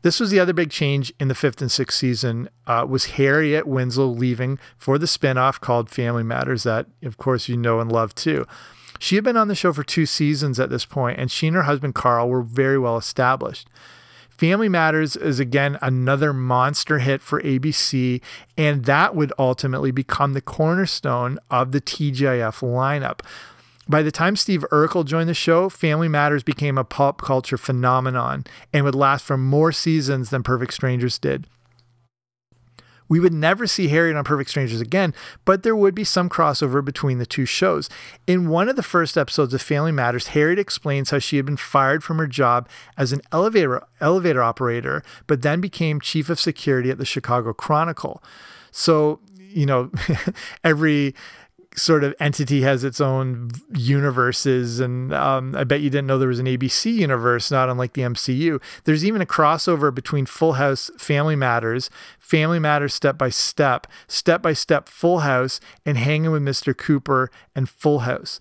This 0.07 0.21
was 0.21 0.29
the 0.29 0.39
other 0.39 0.53
big 0.53 0.69
change 0.69 1.11
in 1.19 1.27
the 1.27 1.35
fifth 1.35 1.61
and 1.61 1.69
sixth 1.69 1.97
season 1.97 2.47
uh, 2.65 2.85
was 2.87 3.17
Harriet 3.17 3.67
Winslow 3.67 4.07
leaving 4.07 4.57
for 4.77 4.97
the 4.97 5.05
spinoff 5.05 5.59
called 5.59 5.89
Family 5.89 6.23
Matters 6.23 6.63
that, 6.63 6.85
of 7.03 7.17
course, 7.17 7.49
you 7.49 7.57
know 7.57 7.81
and 7.81 7.91
love 7.91 8.15
too. 8.15 8.47
She 8.99 9.15
had 9.15 9.25
been 9.25 9.35
on 9.35 9.49
the 9.49 9.53
show 9.53 9.73
for 9.73 9.83
two 9.83 10.05
seasons 10.05 10.61
at 10.61 10.69
this 10.69 10.85
point, 10.85 11.19
and 11.19 11.29
she 11.29 11.47
and 11.47 11.57
her 11.57 11.63
husband 11.63 11.93
Carl 11.93 12.29
were 12.29 12.41
very 12.41 12.79
well 12.79 12.95
established. 12.95 13.67
Family 14.29 14.69
Matters 14.69 15.17
is 15.17 15.41
again 15.41 15.77
another 15.81 16.31
monster 16.31 16.99
hit 16.99 17.21
for 17.21 17.41
ABC, 17.41 18.21
and 18.57 18.85
that 18.85 19.13
would 19.13 19.33
ultimately 19.37 19.91
become 19.91 20.31
the 20.31 20.39
cornerstone 20.39 21.37
of 21.51 21.73
the 21.73 21.81
TGIF 21.81 22.61
lineup. 22.61 23.19
By 23.89 24.01
the 24.01 24.11
time 24.11 24.35
Steve 24.35 24.65
Urkel 24.71 25.05
joined 25.05 25.29
the 25.29 25.33
show, 25.33 25.69
Family 25.69 26.09
Matters 26.09 26.43
became 26.43 26.77
a 26.77 26.83
pop 26.83 27.21
culture 27.21 27.57
phenomenon 27.57 28.45
and 28.73 28.83
would 28.83 28.95
last 28.95 29.23
for 29.23 29.37
more 29.37 29.71
seasons 29.71 30.29
than 30.29 30.43
Perfect 30.43 30.73
Strangers 30.73 31.17
did. 31.17 31.47
We 33.09 33.21
would 33.21 33.33
never 33.33 33.67
see 33.67 33.87
Harriet 33.87 34.17
on 34.17 34.25
Perfect 34.25 34.49
Strangers 34.49 34.81
again, 34.81 35.13
but 35.45 35.63
there 35.63 35.75
would 35.75 35.95
be 35.95 36.03
some 36.03 36.29
crossover 36.29 36.83
between 36.83 37.19
the 37.19 37.25
two 37.25 37.45
shows. 37.45 37.89
In 38.25 38.49
one 38.49 38.67
of 38.67 38.75
the 38.75 38.83
first 38.83 39.17
episodes 39.17 39.53
of 39.53 39.61
Family 39.61 39.93
Matters, 39.93 40.27
Harriet 40.27 40.59
explains 40.59 41.11
how 41.11 41.19
she 41.19 41.37
had 41.37 41.45
been 41.45 41.55
fired 41.55 42.03
from 42.03 42.17
her 42.17 42.27
job 42.27 42.67
as 42.97 43.13
an 43.13 43.21
elevator 43.31 43.81
elevator 44.01 44.43
operator, 44.43 45.03
but 45.25 45.41
then 45.41 45.61
became 45.61 46.01
chief 46.01 46.29
of 46.29 46.39
security 46.39 46.91
at 46.91 46.97
the 46.97 47.05
Chicago 47.05 47.53
Chronicle. 47.53 48.21
So, 48.71 49.21
you 49.37 49.65
know, 49.65 49.89
every 50.65 51.15
sort 51.77 52.03
of 52.03 52.13
entity 52.19 52.61
has 52.61 52.83
its 52.83 52.99
own 52.99 53.51
universes. 53.75 54.79
And 54.79 55.13
um, 55.13 55.55
I 55.55 55.63
bet 55.63 55.81
you 55.81 55.89
didn't 55.89 56.07
know 56.07 56.17
there 56.17 56.27
was 56.27 56.39
an 56.39 56.45
ABC 56.45 56.93
universe, 56.93 57.51
not 57.51 57.69
unlike 57.69 57.93
the 57.93 58.01
MCU. 58.01 58.61
There's 58.83 59.05
even 59.05 59.21
a 59.21 59.25
crossover 59.25 59.93
between 59.93 60.25
Full 60.25 60.53
House, 60.53 60.89
Family 60.97 61.35
Matters, 61.35 61.89
Family 62.19 62.59
Matters 62.59 62.93
Step 62.93 63.17
by 63.17 63.29
Step, 63.29 63.87
Step 64.07 64.41
by 64.41 64.53
Step 64.53 64.89
Full 64.89 65.19
House, 65.19 65.59
and 65.85 65.97
Hanging 65.97 66.31
with 66.31 66.41
Mr. 66.41 66.75
Cooper 66.75 67.31
and 67.55 67.69
Full 67.69 67.99
House 67.99 68.39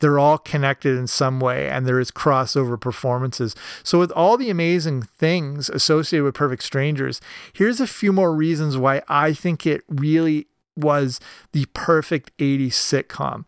they're 0.00 0.18
all 0.18 0.36
connected 0.36 0.98
in 0.98 1.06
some 1.06 1.40
way 1.40 1.66
and 1.66 1.86
there 1.86 1.98
is 1.98 2.10
crossover 2.10 2.78
performances. 2.78 3.54
So, 3.82 3.98
with 3.98 4.10
all 4.12 4.36
the 4.36 4.50
amazing 4.50 5.02
things 5.02 5.70
associated 5.70 6.24
with 6.24 6.34
Perfect 6.34 6.62
Strangers, 6.62 7.22
here's 7.54 7.80
a 7.80 7.86
few 7.86 8.12
more 8.12 8.34
reasons 8.34 8.76
why 8.76 9.00
I 9.08 9.32
think 9.32 9.66
it 9.66 9.82
really 9.88 10.46
was 10.76 11.20
the 11.52 11.66
perfect 11.72 12.36
80s 12.38 12.72
sitcom. 12.72 13.44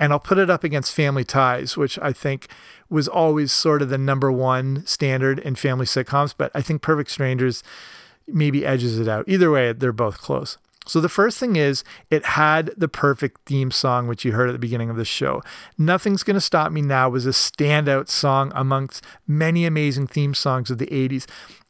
And 0.00 0.12
I'll 0.12 0.20
put 0.20 0.38
it 0.38 0.50
up 0.50 0.64
against 0.64 0.92
Family 0.94 1.24
Ties, 1.24 1.76
which 1.76 1.98
I 2.00 2.12
think 2.12 2.48
was 2.90 3.08
always 3.08 3.52
sort 3.52 3.80
of 3.80 3.88
the 3.88 3.98
number 3.98 4.30
one 4.30 4.84
standard 4.86 5.38
in 5.38 5.54
family 5.54 5.86
sitcoms. 5.86 6.34
But 6.36 6.50
I 6.54 6.62
think 6.62 6.82
Perfect 6.82 7.10
Strangers 7.10 7.62
maybe 8.26 8.66
edges 8.66 8.98
it 8.98 9.08
out. 9.08 9.24
Either 9.28 9.50
way, 9.50 9.72
they're 9.72 9.92
both 9.92 10.18
close. 10.18 10.58
So 10.86 11.00
the 11.00 11.08
first 11.08 11.38
thing 11.38 11.56
is 11.56 11.82
it 12.10 12.24
had 12.24 12.70
the 12.76 12.88
perfect 12.88 13.42
theme 13.46 13.70
song, 13.70 14.06
which 14.06 14.24
you 14.24 14.32
heard 14.32 14.50
at 14.50 14.52
the 14.52 14.58
beginning 14.58 14.90
of 14.90 14.96
the 14.96 15.04
show. 15.04 15.42
Nothing's 15.78 16.22
Gonna 16.22 16.40
Stop 16.40 16.72
Me 16.72 16.82
Now 16.82 17.08
was 17.08 17.24
a 17.24 17.30
standout 17.30 18.08
song 18.08 18.52
amongst 18.54 19.02
many 19.26 19.64
amazing 19.64 20.08
theme 20.08 20.34
songs 20.34 20.70
of 20.70 20.78
the 20.78 20.86
80s. 20.86 21.26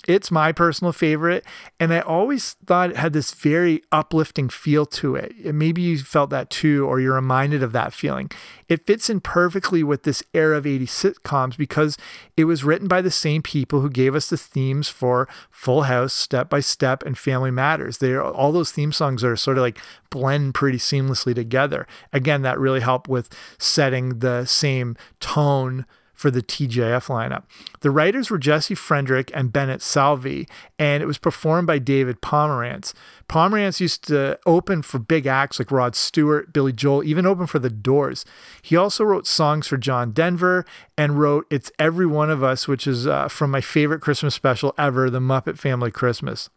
It's 0.07 0.31
my 0.31 0.53
personal 0.53 0.93
favorite. 0.93 1.45
And 1.81 1.93
I 1.93 2.01
always 2.01 2.55
thought 2.67 2.91
it 2.91 2.97
had 2.97 3.13
this 3.13 3.33
very 3.33 3.83
uplifting 3.91 4.49
feel 4.49 4.87
to 4.87 5.17
it. 5.17 5.55
Maybe 5.55 5.83
you 5.83 5.99
felt 5.99 6.31
that 6.31 6.51
too, 6.51 6.87
or 6.87 7.01
you're 7.01 7.15
reminded 7.15 7.63
of 7.63 7.73
that 7.73 7.93
feeling. 7.93 8.31
It 8.69 8.87
fits 8.87 9.09
in 9.11 9.21
perfectly 9.21 9.83
with 9.83 10.03
this 10.03 10.23
era 10.33 10.59
of 10.59 10.67
80 10.67 10.87
sitcoms 10.87 11.57
because 11.57 11.97
it 12.37 12.45
was 12.45 12.65
written 12.65 12.89
by 12.89 13.01
the 13.01 13.11
same 13.11 13.43
people 13.43 13.81
who 13.81 13.91
gave 13.91 14.15
us 14.15 14.29
the 14.29 14.37
themes 14.37 14.89
for 14.89 15.29
Full 15.51 15.83
House, 15.83 16.13
Step 16.13 16.49
by 16.49 16.61
Step, 16.61 17.03
and 17.05 17.17
Family 17.17 17.51
Matters. 17.51 17.99
They 17.99 18.13
are, 18.13 18.23
all 18.23 18.53
those 18.53 18.73
theme 18.73 18.93
songs 18.93 19.25
are 19.25 19.37
sort 19.37 19.59
of 19.59 19.63
like 19.63 19.79
blend 20.11 20.55
pretty 20.55 20.79
seamlessly 20.79 21.35
together. 21.35 21.87
Again, 22.13 22.43
that 22.43 22.59
really 22.59 22.81
helped 22.81 23.09
with 23.09 23.29
setting 23.59 24.21
the 24.21 24.45
same 24.45 24.97
tone 25.21 25.87
for 26.15 26.31
the 26.31 26.43
TGIF 26.43 27.07
lineup. 27.07 27.43
The 27.81 27.91
writers 27.91 28.31
were 28.31 28.39
Jesse 28.39 28.75
Frederick 28.75 29.31
and 29.35 29.53
Bennett 29.53 29.81
Salvay, 29.81 30.49
and 30.79 31.03
it 31.03 31.07
was 31.07 31.19
performed 31.19 31.67
by 31.67 31.79
David 31.79 32.23
Pomerantz. 32.23 32.95
Pomerantz 33.29 33.81
used 33.81 34.05
to 34.09 34.39
open 34.47 34.83
for 34.83 34.99
big 34.99 35.27
acts 35.27 35.59
like 35.59 35.71
Rod 35.71 35.97
Stewart, 35.97 36.53
Billy 36.53 36.73
Joel, 36.73 37.05
even 37.05 37.27
open 37.27 37.47
for 37.47 37.59
The 37.59 37.71
Doors. 37.71 38.25
He 38.63 38.77
also 38.77 39.05
wrote 39.05 39.27
songs 39.27 39.67
for 39.67 39.77
John 39.77 40.13
Denver 40.13 40.65
and 40.97 41.19
wrote 41.19 41.47
It's 41.51 41.73
Every 41.79 42.07
One 42.07 42.31
of 42.31 42.43
Us, 42.43 42.69
which 42.69 42.87
is 42.87 43.07
uh, 43.07 43.29
from 43.29 43.51
my 43.51 43.61
favorite 43.61 44.01
Christmas 44.01 44.35
special 44.35 44.73
ever, 44.79 45.11
The 45.11 45.21
Muppet 45.21 45.59
Family 45.59 45.91
Christmas. 45.91 46.49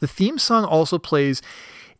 The 0.00 0.06
theme 0.06 0.38
song 0.38 0.64
also 0.64 0.98
plays 0.98 1.42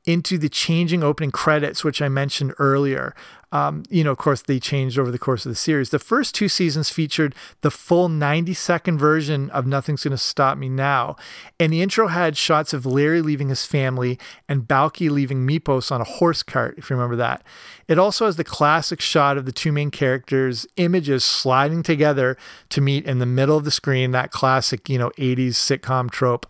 into 0.08 0.38
the 0.38 0.48
changing 0.48 1.02
opening 1.02 1.30
credits, 1.30 1.84
which 1.84 2.00
I 2.00 2.08
mentioned 2.08 2.54
earlier. 2.58 3.14
Um, 3.50 3.84
you 3.88 4.04
know, 4.04 4.10
of 4.10 4.18
course, 4.18 4.42
they 4.42 4.60
changed 4.60 4.98
over 4.98 5.10
the 5.10 5.18
course 5.18 5.46
of 5.46 5.50
the 5.50 5.56
series. 5.56 5.90
The 5.90 5.98
first 5.98 6.34
two 6.34 6.48
seasons 6.48 6.90
featured 6.90 7.34
the 7.62 7.70
full 7.70 8.08
90 8.08 8.52
second 8.54 8.98
version 8.98 9.48
of 9.50 9.66
Nothing's 9.66 10.04
Gonna 10.04 10.18
Stop 10.18 10.58
Me 10.58 10.68
Now. 10.68 11.16
And 11.58 11.72
the 11.72 11.80
intro 11.80 12.08
had 12.08 12.36
shots 12.36 12.74
of 12.74 12.84
Larry 12.84 13.22
leaving 13.22 13.48
his 13.48 13.64
family 13.64 14.18
and 14.48 14.68
Balki 14.68 15.10
leaving 15.10 15.46
Mypos 15.46 15.90
on 15.90 16.00
a 16.00 16.04
horse 16.04 16.42
cart, 16.42 16.74
if 16.76 16.90
you 16.90 16.96
remember 16.96 17.16
that. 17.16 17.42
It 17.86 17.98
also 17.98 18.26
has 18.26 18.36
the 18.36 18.44
classic 18.44 19.00
shot 19.00 19.38
of 19.38 19.46
the 19.46 19.52
two 19.52 19.72
main 19.72 19.90
characters' 19.90 20.66
images 20.76 21.24
sliding 21.24 21.82
together 21.82 22.36
to 22.68 22.80
meet 22.82 23.06
in 23.06 23.18
the 23.18 23.26
middle 23.26 23.56
of 23.56 23.64
the 23.64 23.70
screen, 23.70 24.10
that 24.10 24.30
classic, 24.30 24.88
you 24.90 24.98
know, 24.98 25.10
80s 25.16 25.52
sitcom 25.52 26.10
trope. 26.10 26.46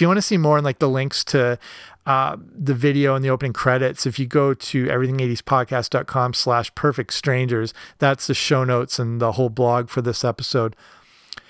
If 0.00 0.02
you 0.02 0.08
want 0.08 0.16
to 0.16 0.22
see 0.22 0.38
more 0.38 0.56
and 0.56 0.64
like 0.64 0.78
the 0.78 0.88
links 0.88 1.22
to 1.24 1.58
uh, 2.06 2.38
the 2.40 2.72
video 2.72 3.14
and 3.14 3.22
the 3.22 3.28
opening 3.28 3.52
credits, 3.52 4.06
if 4.06 4.18
you 4.18 4.24
go 4.24 4.54
to 4.54 4.86
everything80spodcast.com 4.86 6.32
slash 6.32 6.74
perfect 6.74 7.12
strangers, 7.12 7.74
that's 7.98 8.26
the 8.26 8.32
show 8.32 8.64
notes 8.64 8.98
and 8.98 9.20
the 9.20 9.32
whole 9.32 9.50
blog 9.50 9.90
for 9.90 10.00
this 10.00 10.24
episode. 10.24 10.74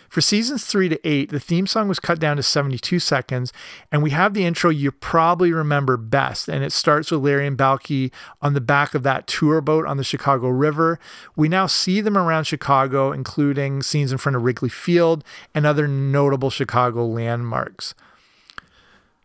For 0.09 0.21
seasons 0.21 0.67
three 0.67 0.89
to 0.89 0.99
eight, 1.09 1.31
the 1.31 1.39
theme 1.39 1.69
song 1.69 1.87
was 1.87 2.01
cut 2.01 2.19
down 2.19 2.39
to 2.39 2.43
72 2.43 2.99
seconds, 2.99 3.53
and 3.93 4.03
we 4.03 4.11
have 4.11 4.35
the 4.35 4.45
intro 4.45 4.69
you 4.69 4.91
probably 4.91 5.53
remember 5.53 5.97
best. 5.97 6.49
And 6.49 6.65
it 6.65 6.73
starts 6.73 7.13
with 7.13 7.21
Larry 7.21 7.47
and 7.47 7.57
Balki 7.57 8.11
on 8.43 8.55
the 8.55 8.61
back 8.61 8.97
of 8.97 9.05
that 9.05 9.29
tour 9.29 9.61
boat 9.61 9.87
on 9.87 9.97
the 9.97 10.03
Chicago 10.03 10.49
River. 10.49 10.99
We 11.37 11.49
now 11.49 11.67
see 11.67 12.01
them 12.01 12.19
around 12.19 12.49
Chicago, 12.49 13.13
including 13.13 13.85
scenes 13.85 14.11
in 14.11 14.19
front 14.19 14.35
of 14.35 14.43
Wrigley 14.43 14.71
Field 14.71 15.23
and 15.55 15.65
other 15.65 15.87
notable 15.87 16.51
Chicago 16.51 17.07
landmarks. 17.07 17.95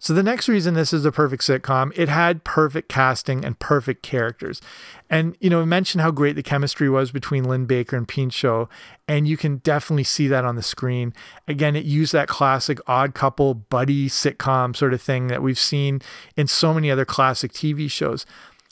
So 0.05 0.13
the 0.13 0.21
next 0.21 0.47
reason 0.47 0.75
this 0.75 0.93
is 0.93 1.03
a 1.03 1.11
perfect 1.11 1.41
sitcom, 1.41 1.91
it 1.95 2.09
had 2.09 2.43
perfect 2.43 2.89
casting 2.89 3.43
and 3.43 3.57
perfect 3.57 4.03
characters. 4.03 4.61
And 5.09 5.35
you 5.39 5.49
know, 5.49 5.63
I 5.63 5.65
mentioned 5.65 6.03
how 6.03 6.11
great 6.11 6.35
the 6.35 6.43
chemistry 6.43 6.87
was 6.87 7.09
between 7.09 7.43
Linn-Baker 7.43 7.97
and 7.97 8.07
Pinchot, 8.07 8.69
and 9.07 9.27
you 9.27 9.35
can 9.35 9.57
definitely 9.57 10.03
see 10.03 10.27
that 10.27 10.45
on 10.45 10.57
the 10.57 10.61
screen. 10.61 11.11
Again, 11.47 11.75
it 11.75 11.85
used 11.85 12.13
that 12.13 12.27
classic 12.27 12.77
odd 12.85 13.15
couple 13.15 13.55
buddy 13.55 14.07
sitcom 14.07 14.75
sort 14.75 14.93
of 14.93 15.01
thing 15.01 15.25
that 15.25 15.41
we've 15.41 15.57
seen 15.57 16.03
in 16.37 16.45
so 16.45 16.71
many 16.71 16.91
other 16.91 17.03
classic 17.03 17.51
TV 17.51 17.89
shows. 17.89 18.27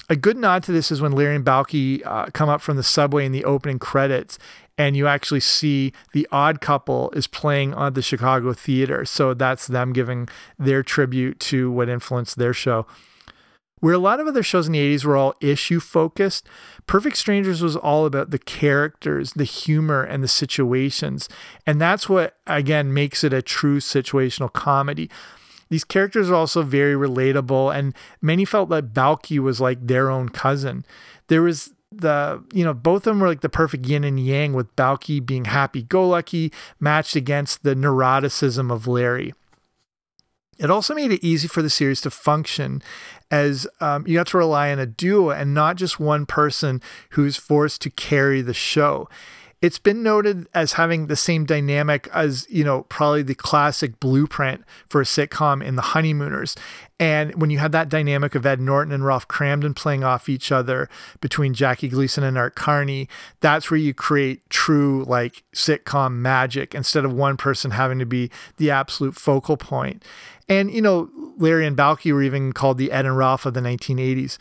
A 0.10 0.16
good 0.16 0.38
nod 0.38 0.62
to 0.64 0.72
this 0.72 0.92
is 0.92 1.02
when 1.02 1.14
Larry 1.14 1.36
and 1.36 1.46
Balki 1.46 2.06
uh, 2.06 2.28
come 2.28 2.50
up 2.50 2.62
from 2.62 2.78
the 2.78 2.84
subway 2.84 3.26
in 3.26 3.32
the 3.32 3.46
opening 3.46 3.80
credits, 3.80 4.38
and 4.78 4.98
you 4.98 5.08
actually 5.08 5.40
see 5.40 5.94
the 6.14 6.28
odd 6.32 6.62
couple 6.62 7.12
is 7.12 7.28
playing 7.28 7.74
on 7.74 7.94
the 7.94 8.02
Chicago 8.02 8.54
theater. 8.54 9.06
So 9.06 9.34
that's 9.34 9.68
them 9.68 9.94
giving 9.94 10.28
their 10.58 10.84
tribute 10.84 11.40
to 11.42 11.72
what 11.72 11.90
influenced 11.90 12.38
their 12.38 12.54
show. 12.54 12.88
Where 13.80 13.94
a 13.94 14.00
lot 14.00 14.22
of 14.22 14.28
other 14.28 14.44
shows 14.44 14.68
in 14.68 14.72
the 14.72 14.96
80s 14.96 15.04
were 15.04 15.18
all 15.18 15.36
issue 15.42 15.82
focused, 15.82 16.48
Perfect 16.88 17.18
Strangers 17.18 17.62
was 17.62 17.76
all 17.76 18.06
about 18.06 18.30
the 18.30 18.40
characters, 18.40 19.34
the 19.34 19.44
humor, 19.44 20.02
and 20.04 20.24
the 20.24 20.30
situations. 20.30 21.28
And 21.68 21.82
that's 21.82 22.08
what, 22.08 22.38
again, 22.48 22.94
makes 22.94 23.26
it 23.26 23.34
a 23.34 23.42
true 23.42 23.82
situational 23.82 24.52
comedy. 24.52 25.10
These 25.70 25.84
characters 25.84 26.30
are 26.30 26.36
also 26.36 26.62
very 26.62 26.94
relatable, 26.94 27.76
and 27.76 27.94
many 28.22 28.46
felt 28.46 28.70
that 28.70 28.94
Balki 28.94 29.40
was 29.40 29.60
like 29.60 29.86
their 29.86 30.10
own 30.10 30.30
cousin. 30.30 30.86
There 31.28 31.42
was 31.42 31.74
the 31.98 32.44
you 32.54 32.64
know 32.64 32.74
both 32.74 33.08
of 33.08 33.14
them 33.14 33.20
were 33.20 33.28
like 33.28 33.42
the 33.42 33.50
perfect 33.50 33.86
yin 33.86 34.04
and 34.04 34.20
yang 34.20 34.54
with 34.54 34.76
Balki 34.76 35.24
being 35.24 35.46
happy 35.46 35.84
go 35.84 36.08
lucky 36.08 36.52
matched 36.80 37.16
against 37.16 37.64
the 37.64 37.76
neuroticism 37.76 38.72
of 38.72 38.88
Larry. 38.88 39.34
It 40.60 40.70
also 40.70 40.94
made 40.94 41.12
it 41.12 41.24
easy 41.24 41.48
for 41.48 41.62
the 41.62 41.70
series 41.70 42.00
to 42.02 42.12
function 42.12 42.82
as 43.32 43.68
um, 43.82 44.06
you 44.08 44.16
got 44.16 44.28
to 44.28 44.38
rely 44.38 44.72
on 44.72 44.80
a 44.80 44.86
duo 44.86 45.32
and 45.32 45.54
not 45.54 45.76
just 45.76 46.00
one 46.00 46.26
person 46.26 46.82
who's 47.12 47.36
forced 47.36 47.82
to 47.82 47.90
carry 47.90 48.42
the 48.42 48.54
show. 48.54 49.10
It's 49.64 49.80
been 49.80 50.04
noted 50.04 50.50
as 50.54 50.74
having 50.74 51.08
the 51.08 51.16
same 51.16 51.46
dynamic 51.46 52.10
as, 52.14 52.46
you 52.50 52.66
know, 52.66 52.82
probably 52.90 53.22
the 53.22 53.34
classic 53.34 53.98
blueprint 53.98 54.66
for 54.90 55.00
a 55.00 55.06
sitcom 55.06 55.64
in 55.64 55.78
The 55.78 55.82
Honeymooners. 55.82 56.58
And 57.00 57.34
when 57.40 57.50
you 57.50 57.60
had 57.60 57.72
that 57.72 57.88
dynamic 57.88 58.36
of 58.36 58.46
Ed 58.46 58.60
Norton 58.60 58.94
and 58.94 59.06
Ralph 59.06 59.30
Kramden 59.30 59.74
playing 59.74 60.04
off 60.04 60.28
each 60.28 60.52
other 60.52 60.90
between 61.22 61.54
Jackie 61.54 61.88
Gleason 61.88 62.26
and 62.26 62.38
Art 62.38 62.56
Carney, 62.56 63.08
that's 63.40 63.72
where 63.72 63.80
you 63.80 63.94
create 63.94 64.50
true 64.50 65.06
like 65.08 65.46
sitcom 65.56 66.16
magic 66.16 66.76
instead 66.76 67.06
of 67.06 67.14
one 67.14 67.38
person 67.38 67.72
having 67.72 68.00
to 68.00 68.06
be 68.06 68.30
the 68.58 68.70
absolute 68.70 69.16
focal 69.16 69.56
point. 69.56 70.04
And, 70.50 70.72
you 70.72 70.82
know, 70.82 71.10
Larry 71.38 71.66
and 71.66 71.78
Balki 71.78 72.12
were 72.12 72.22
even 72.22 72.52
called 72.52 72.78
the 72.78 72.92
Ed 72.92 73.06
and 73.06 73.18
Ralph 73.18 73.46
of 73.46 73.54
the 73.54 73.62
1980s. 73.62 74.38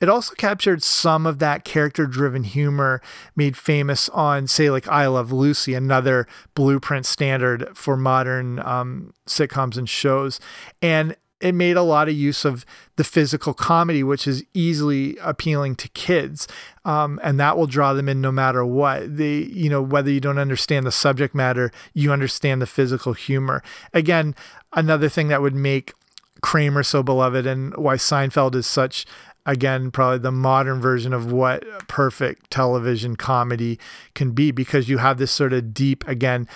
It 0.00 0.08
also 0.08 0.34
captured 0.34 0.82
some 0.82 1.26
of 1.26 1.38
that 1.40 1.64
character 1.64 2.06
driven 2.06 2.44
humor 2.44 3.02
made 3.36 3.56
famous 3.56 4.08
on, 4.10 4.46
say, 4.46 4.70
like 4.70 4.88
I 4.88 5.06
Love 5.06 5.30
Lucy, 5.30 5.74
another 5.74 6.26
blueprint 6.54 7.06
standard 7.06 7.68
for 7.76 7.96
modern 7.96 8.60
um, 8.60 9.12
sitcoms 9.26 9.76
and 9.76 9.88
shows. 9.88 10.40
And 10.80 11.16
it 11.40 11.54
made 11.54 11.76
a 11.76 11.82
lot 11.82 12.08
of 12.08 12.14
use 12.14 12.44
of 12.44 12.66
the 12.96 13.04
physical 13.04 13.54
comedy, 13.54 14.02
which 14.02 14.26
is 14.26 14.44
easily 14.52 15.16
appealing 15.18 15.74
to 15.76 15.88
kids, 15.88 16.46
um, 16.84 17.18
and 17.22 17.40
that 17.40 17.56
will 17.56 17.66
draw 17.66 17.94
them 17.94 18.08
in 18.08 18.20
no 18.20 18.30
matter 18.30 18.64
what. 18.64 19.16
They, 19.16 19.38
you 19.38 19.70
know, 19.70 19.80
whether 19.80 20.10
you 20.10 20.20
don't 20.20 20.38
understand 20.38 20.86
the 20.86 20.92
subject 20.92 21.34
matter, 21.34 21.72
you 21.94 22.12
understand 22.12 22.60
the 22.60 22.66
physical 22.66 23.14
humor. 23.14 23.62
Again, 23.94 24.34
another 24.74 25.08
thing 25.08 25.28
that 25.28 25.40
would 25.40 25.54
make 25.54 25.94
Kramer 26.42 26.82
so 26.82 27.02
beloved 27.02 27.46
and 27.46 27.74
why 27.76 27.96
Seinfeld 27.96 28.54
is 28.54 28.66
such 28.66 29.06
again 29.46 29.90
probably 29.90 30.18
the 30.18 30.32
modern 30.32 30.80
version 30.80 31.12
of 31.12 31.32
what 31.32 31.64
perfect 31.88 32.50
television 32.50 33.16
comedy 33.16 33.78
can 34.14 34.32
be 34.32 34.50
because 34.50 34.88
you 34.88 34.98
have 34.98 35.18
this 35.18 35.30
sort 35.30 35.52
of 35.52 35.72
deep 35.72 36.06
again 36.06 36.48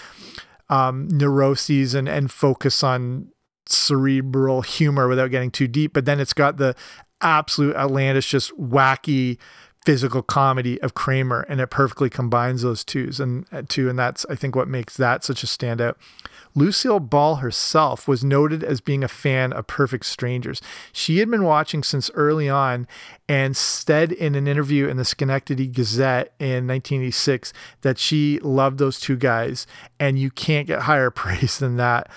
um, 0.69 1.09
neuroses 1.09 1.95
and 1.95 2.09
and 2.09 2.31
focus 2.31 2.83
on 2.83 3.29
cerebral 3.67 4.63
humor 4.63 5.09
without 5.09 5.31
getting 5.31 5.51
too 5.51 5.67
deep 5.67 5.93
but 5.93 6.05
then 6.05 6.21
it's 6.21 6.35
got 6.35 6.59
the 6.59 6.75
absolute 7.21 7.75
outlandish 7.77 8.29
just 8.29 8.57
wacky 8.59 9.39
physical 9.85 10.23
comedy 10.23 10.81
of 10.81 10.95
Kramer 10.95 11.45
and 11.49 11.61
it 11.61 11.69
perfectly 11.69 12.09
combines 12.09 12.63
those 12.63 12.85
twos 12.85 13.21
and 13.21 13.47
uh, 13.53 13.63
two 13.69 13.89
and 13.89 13.99
that's 13.99 14.25
I 14.31 14.35
think 14.35 14.57
what 14.57 14.69
makes 14.69 14.97
that 14.97 15.25
such 15.25 15.43
a 15.43 15.47
standout 15.47 15.97
Lucille 16.57 17.01
Ball 17.01 17.37
herself 17.37 18.07
was 18.07 18.23
noted 18.23 18.63
as 18.63 18.81
being 18.81 19.03
a 19.03 19.09
fan 19.09 19.53
of 19.53 19.67
Perfect 19.67 20.07
Strangers. 20.07 20.63
She 20.93 21.19
had 21.19 21.29
been 21.29 21.43
watching 21.43 21.83
since 21.83 22.11
early 22.15 22.49
on 22.49 22.87
and 23.29 23.57
said 23.57 24.13
in 24.13 24.37
an 24.37 24.47
interview 24.47 24.87
in 24.87 24.97
the 24.97 25.05
Schenectady 25.05 25.67
Gazette 25.67 26.33
in 26.39 26.69
1986 26.69 27.53
that 27.81 27.99
she 27.99 28.39
loved 28.41 28.79
those 28.79 29.01
two 29.01 29.17
guys, 29.17 29.67
and 29.99 30.19
you 30.19 30.31
can't 30.31 30.69
get 30.69 30.83
higher 30.83 31.11
praise 31.15 31.59
than 31.59 31.77
that. 31.77 32.09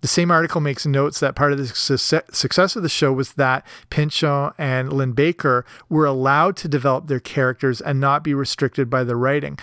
The 0.00 0.08
same 0.08 0.30
article 0.30 0.60
makes 0.60 0.86
notes 0.86 1.20
that 1.20 1.34
part 1.34 1.52
of 1.52 1.58
the 1.58 1.66
success 1.66 2.76
of 2.76 2.82
the 2.82 2.88
show 2.88 3.12
was 3.12 3.34
that 3.34 3.66
Pinchot 3.90 4.54
and 4.56 4.92
Linn-Baker 4.92 5.64
were 5.88 6.06
allowed 6.06 6.56
to 6.58 6.68
develop 6.68 7.06
their 7.06 7.20
characters 7.20 7.80
and 7.80 8.00
not 8.00 8.24
be 8.24 8.32
restricted 8.32 8.88
by 8.88 9.04
the 9.04 9.16
writing. 9.16 9.58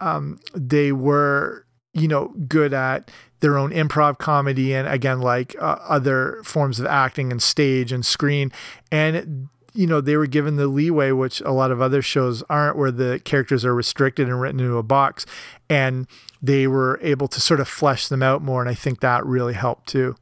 Um, 0.00 0.38
they 0.54 0.92
were, 0.92 1.66
you 1.92 2.08
know, 2.08 2.28
good 2.46 2.72
at 2.72 3.10
their 3.40 3.58
own 3.58 3.70
improv 3.70 4.18
comedy 4.18 4.74
and 4.74 4.86
again 4.86 5.20
like 5.20 5.56
uh, 5.58 5.76
other 5.88 6.40
forms 6.44 6.78
of 6.78 6.86
acting 6.86 7.32
and 7.32 7.42
stage 7.42 7.90
and 7.90 8.04
screen 8.04 8.52
and 8.92 9.48
you 9.72 9.86
know 9.86 10.00
they 10.00 10.16
were 10.16 10.26
given 10.26 10.56
the 10.56 10.66
leeway 10.66 11.10
which 11.10 11.40
a 11.40 11.50
lot 11.50 11.70
of 11.70 11.80
other 11.80 12.02
shows 12.02 12.42
aren't 12.50 12.76
where 12.76 12.90
the 12.90 13.20
characters 13.24 13.64
are 13.64 13.74
restricted 13.74 14.28
and 14.28 14.40
written 14.40 14.60
into 14.60 14.76
a 14.76 14.82
box 14.82 15.24
and 15.68 16.06
they 16.42 16.66
were 16.66 16.98
able 17.02 17.28
to 17.28 17.40
sort 17.40 17.60
of 17.60 17.68
flesh 17.68 18.08
them 18.08 18.22
out 18.22 18.42
more 18.42 18.60
and 18.60 18.70
i 18.70 18.74
think 18.74 19.00
that 19.00 19.24
really 19.24 19.54
helped 19.54 19.88
too 19.88 20.16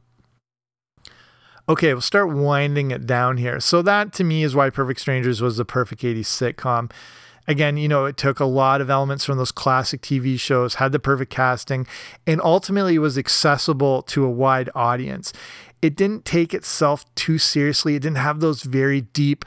okay 1.67 1.93
we'll 1.93 2.01
start 2.01 2.29
winding 2.29 2.91
it 2.91 3.05
down 3.05 3.37
here 3.37 3.59
so 3.59 3.81
that 3.81 4.13
to 4.13 4.23
me 4.23 4.43
is 4.43 4.55
why 4.55 4.69
perfect 4.69 4.99
strangers 4.99 5.41
was 5.41 5.57
the 5.57 5.65
perfect 5.65 6.01
80s 6.01 6.21
sitcom 6.21 6.91
again, 7.49 7.77
you 7.77 7.87
know, 7.87 8.05
it 8.05 8.15
took 8.15 8.39
a 8.39 8.45
lot 8.45 8.79
of 8.79 8.89
elements 8.89 9.25
from 9.25 9.37
those 9.37 9.51
classic 9.51 10.01
TV 10.01 10.39
shows, 10.39 10.75
had 10.75 10.91
the 10.91 10.99
perfect 10.99 11.31
casting, 11.31 11.87
and 12.27 12.39
ultimately 12.41 12.97
was 12.99 13.17
accessible 13.17 14.03
to 14.03 14.23
a 14.23 14.29
wide 14.29 14.69
audience. 14.75 15.33
It 15.81 15.95
didn't 15.95 16.25
take 16.25 16.53
itself 16.53 17.03
too 17.15 17.39
seriously. 17.39 17.95
It 17.95 18.03
didn't 18.03 18.17
have 18.17 18.39
those 18.39 18.61
very 18.61 19.01
deep 19.01 19.43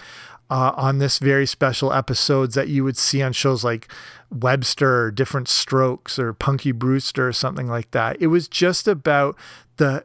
uh, 0.53 0.75
on 0.77 0.99
this 0.99 1.19
very 1.19 1.47
special 1.47 1.95
episodes 1.95 2.55
that 2.55 2.69
you 2.69 2.85
would 2.85 2.99
see 2.99 3.23
on 3.23 3.33
shows 3.33 3.65
like 3.65 3.91
Webster 4.31 5.05
or 5.05 5.11
Diff'rent 5.11 5.49
Strokes 5.49 6.19
or 6.19 6.35
Punky 6.35 6.73
Brewster 6.73 7.27
or 7.27 7.33
something 7.33 7.69
like 7.69 7.91
that. 7.93 8.21
It 8.21 8.27
was 8.27 8.49
just 8.49 8.87
about 8.87 9.35
the 9.79 10.05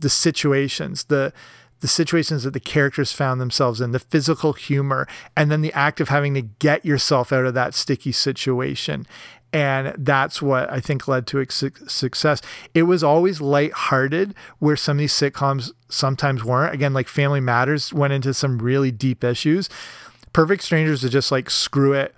the 0.00 0.10
situations, 0.10 1.04
the 1.04 1.32
the 1.78 1.86
situations 1.86 2.42
that 2.42 2.54
the 2.54 2.60
characters 2.60 3.12
found 3.12 3.40
themselves 3.40 3.80
in, 3.80 3.92
the 3.92 4.00
physical 4.00 4.54
humor, 4.54 5.06
and 5.36 5.48
then 5.48 5.60
the 5.60 5.72
act 5.74 6.00
of 6.00 6.08
having 6.08 6.34
to 6.34 6.42
get 6.42 6.84
yourself 6.84 7.32
out 7.32 7.46
of 7.46 7.54
that 7.54 7.72
sticky 7.72 8.10
situation. 8.10 9.06
And 9.54 9.94
that's 9.96 10.42
what 10.42 10.70
I 10.70 10.80
think 10.80 11.08
led 11.08 11.26
to 11.28 11.38
its 11.38 11.62
success. 11.86 12.42
It 12.74 12.82
was 12.82 13.02
always 13.02 13.40
lighthearted, 13.40 14.34
where 14.58 14.76
some 14.76 14.96
of 14.96 14.98
these 14.98 15.12
sitcoms 15.12 15.70
sometimes 15.88 16.44
weren't. 16.44 16.74
Again, 16.74 16.92
like 16.92 17.08
Family 17.08 17.40
Matters 17.40 17.92
went 17.92 18.12
into 18.12 18.34
some 18.34 18.58
really 18.58 18.90
deep 18.90 19.22
issues. 19.22 19.70
Perfect 20.32 20.64
Strangers 20.64 21.04
is 21.04 21.12
just 21.12 21.30
like, 21.30 21.48
screw 21.48 21.92
it 21.92 22.14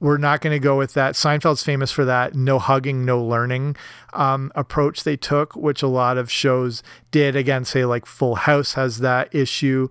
we're 0.00 0.18
not 0.18 0.42
going 0.42 0.52
to 0.52 0.58
go 0.58 0.76
with 0.76 0.92
that. 0.92 1.14
Seinfeld's 1.14 1.62
famous 1.62 1.90
for 1.90 2.04
that 2.04 2.34
no 2.34 2.58
hugging, 2.58 3.06
no 3.06 3.22
learning 3.22 3.74
um, 4.12 4.52
approach 4.54 5.02
they 5.02 5.16
took, 5.16 5.56
which 5.56 5.82
a 5.82 5.86
lot 5.86 6.18
of 6.18 6.30
shows 6.30 6.82
did. 7.10 7.34
Again, 7.34 7.64
say 7.64 7.86
like 7.86 8.04
Full 8.04 8.34
House 8.34 8.74
has 8.74 8.98
that 8.98 9.34
issue. 9.34 9.88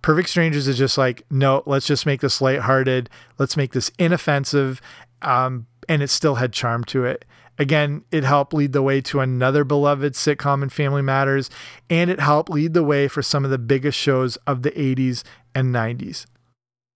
Perfect 0.00 0.30
Strangers 0.30 0.66
is 0.66 0.78
just 0.78 0.96
like, 0.96 1.24
no, 1.30 1.62
let's 1.66 1.86
just 1.86 2.06
make 2.06 2.22
this 2.22 2.40
lighthearted. 2.40 3.10
Let's 3.38 3.56
make 3.56 3.72
this 3.72 3.90
inoffensive. 3.98 4.80
Um, 5.20 5.66
and 5.88 6.02
it 6.02 6.08
still 6.08 6.36
had 6.36 6.52
charm 6.52 6.84
to 6.84 7.04
it. 7.04 7.24
Again, 7.58 8.04
it 8.10 8.24
helped 8.24 8.52
lead 8.52 8.72
the 8.72 8.82
way 8.82 9.00
to 9.02 9.20
another 9.20 9.64
beloved 9.64 10.14
sitcom 10.14 10.62
in 10.62 10.68
Family 10.70 11.02
Matters, 11.02 11.50
and 11.88 12.10
it 12.10 12.20
helped 12.20 12.50
lead 12.50 12.74
the 12.74 12.82
way 12.82 13.06
for 13.06 13.22
some 13.22 13.44
of 13.44 13.50
the 13.50 13.58
biggest 13.58 13.98
shows 13.98 14.36
of 14.46 14.62
the 14.62 14.72
80s 14.72 15.22
and 15.54 15.72
90s. 15.72 16.26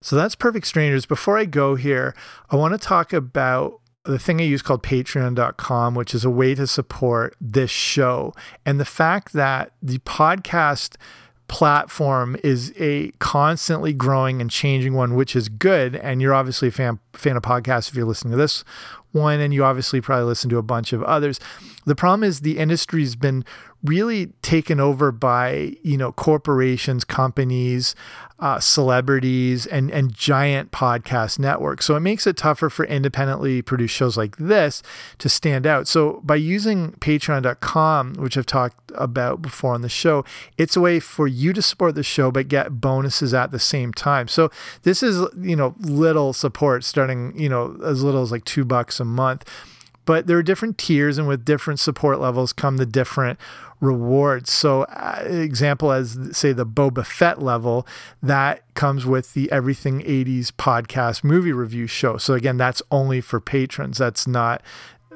So 0.03 0.16
that's 0.16 0.35
Perfect 0.35 0.66
Strangers. 0.66 1.07
Before 1.07 1.38
I 1.38 1.44
go 1.44 1.74
here, 1.74 2.14
I 2.51 2.57
want 2.57 2.72
to 2.72 2.79
talk 2.79 3.12
about 3.12 3.81
the 4.05 4.18
thing 4.18 4.40
I 4.40 4.44
use 4.44 4.62
called 4.62 4.83
patreon.com, 4.83 5.94
which 5.94 6.14
is 6.14 6.24
a 6.24 6.31
way 6.31 6.55
to 6.55 6.66
support 6.66 7.37
this 7.40 7.70
show. 7.70 8.33
And 8.64 8.81
the 8.81 8.85
fact 8.85 9.33
that 9.35 9.72
the 9.83 9.98
podcast 9.98 10.96
platform 11.49 12.37
is 12.45 12.73
a 12.79 13.11
constantly 13.19 13.93
growing 13.93 14.41
and 14.41 14.51
changing 14.51 14.95
one, 14.95 15.15
which 15.15 15.35
is 15.35 15.49
good. 15.49 15.97
And 15.97 16.23
you're 16.23 16.35
obviously 16.35 16.69
a 16.69 16.73
fan, 16.73 17.01
fan 17.15 17.37
of 17.37 17.43
podcasts 17.43 17.89
if 17.89 17.97
you're 17.97 18.07
listening 18.07 18.33
to 18.33 18.37
this 18.37 18.65
one, 19.13 19.41
and 19.41 19.53
you 19.53 19.65
obviously 19.65 20.01
probably 20.01 20.27
listen 20.27 20.51
to 20.51 20.59
a 20.59 20.63
bunch 20.63 20.93
of 20.93 21.03
others. 21.03 21.41
The 21.87 21.97
problem 21.97 22.23
is 22.23 22.41
the 22.41 22.59
industry's 22.59 23.17
been 23.17 23.45
really 23.85 24.27
taken 24.43 24.81
over 24.81 25.12
by 25.12 25.77
you 25.83 25.97
know 25.97 26.12
corporations, 26.12 27.05
companies, 27.05 27.95
uh, 28.38 28.59
celebrities, 28.59 29.67
and 29.67 29.91
and 29.91 30.12
giant 30.12 30.71
podcast 30.73 31.38
networks. 31.38 31.87
So 31.87 31.95
it 31.95 32.01
makes 32.01 32.27
it 32.27 32.37
tougher 32.37 32.71
for 32.71 32.85
independently 32.87 33.62
produced 33.62 33.95
shows 33.95 34.17
like 34.17 34.37
this 34.37 34.83
to 35.19 35.29
stand 35.29 35.67
out. 35.67 35.87
So 35.87 36.21
by 36.25 36.37
using 36.37 36.93
Patreon.com, 36.93 38.14
which 38.14 38.37
I've 38.37 38.47
talked 38.47 38.91
about 38.95 39.43
before 39.43 39.75
on 39.75 39.83
the 39.83 39.88
show, 39.88 40.25
it's 40.57 40.77
a 40.77 40.81
way 40.81 40.99
for 40.99 41.29
you 41.29 41.53
to 41.53 41.62
support 41.62 41.95
the 41.95 42.03
show 42.03 42.31
but 42.31 42.49
get 42.49 42.81
bonuses 42.81 43.33
at 43.33 43.51
the 43.51 43.59
same 43.59 43.93
time. 43.93 44.29
So 44.29 44.51
this 44.83 45.03
is 45.03 45.25
you 45.41 45.57
know 45.57 45.75
little 45.79 46.33
support 46.33 46.85
starting 46.85 47.38
you 47.38 47.49
know 47.49 47.79
as 47.85 48.03
little 48.03 48.23
as 48.23 48.33
like 48.33 48.45
two 48.45 48.64
bucks 48.64 48.99
a 48.99 49.05
month 49.05 49.45
but 50.09 50.27
there 50.27 50.38
are 50.38 50.42
different 50.42 50.79
tiers 50.79 51.18
and 51.18 51.29
with 51.29 51.44
different 51.44 51.79
support 51.79 52.18
levels 52.18 52.55
come 52.55 52.79
the 52.79 52.87
different 52.87 53.38
rewards. 53.79 54.51
So, 54.51 54.85
uh, 54.85 55.23
example 55.27 55.92
as 55.92 56.18
say 56.33 56.55
the 56.55 56.64
Boba 56.64 57.05
Fett 57.05 57.42
level, 57.42 57.87
that 58.23 58.62
comes 58.73 59.05
with 59.05 59.35
the 59.35 59.53
Everything 59.53 60.01
80s 60.01 60.47
podcast 60.47 61.25
movie 61.25 61.53
review 61.53 61.87
show. 61.87 62.16
So 62.16 62.33
again, 62.33 62.57
that's 62.57 62.81
only 62.90 63.21
for 63.21 63.38
patrons. 63.38 63.99
That's 63.99 64.27
not 64.27 64.62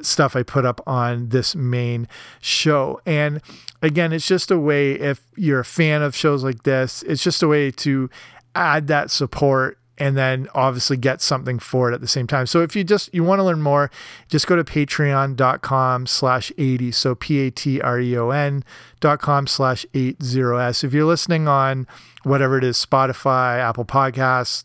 stuff 0.03 0.37
I 0.37 0.43
put 0.43 0.67
up 0.67 0.83
on 0.87 1.31
this 1.31 1.57
main 1.57 2.07
show. 2.43 3.01
And 3.07 3.41
again, 3.81 4.13
it's 4.13 4.27
just 4.27 4.51
a 4.51 4.59
way 4.59 4.93
if 4.93 5.23
you're 5.37 5.61
a 5.61 5.65
fan 5.65 6.03
of 6.03 6.15
shows 6.15 6.45
like 6.45 6.65
this, 6.65 7.03
it's 7.05 7.23
just 7.23 7.43
a 7.43 7.49
way 7.49 7.71
to 7.71 8.11
add 8.55 8.89
that 8.89 9.11
support 9.11 9.79
and 9.99 10.17
then 10.17 10.49
obviously 10.55 10.97
get 10.97 11.21
something 11.21 11.59
for 11.59 11.91
it 11.91 11.95
at 11.95 12.01
the 12.01 12.09
same 12.09 12.27
time. 12.27 12.47
So 12.47 12.63
if 12.63 12.75
you 12.75 12.85
just 12.85 13.13
you 13.15 13.23
want 13.25 13.39
to 13.41 13.45
learn 13.45 13.63
more, 13.63 13.91
just 14.29 14.47
go 14.47 14.57
to 14.57 14.65
patreon.com 14.65 16.07
slash 16.07 16.53
80. 16.57 16.93
So 16.93 17.15
P-A-T-R-E-O-N 17.15 18.65
dot 19.01 19.21
com 19.21 19.47
slash 19.47 19.87
80s. 19.93 20.85
If 20.85 20.93
you're 20.93 21.05
listening 21.05 21.49
on 21.49 21.87
whatever 22.23 22.59
it 22.59 22.65
is, 22.65 22.85
Spotify, 22.85 23.59
Apple 23.59 23.85
Podcasts, 23.85 24.65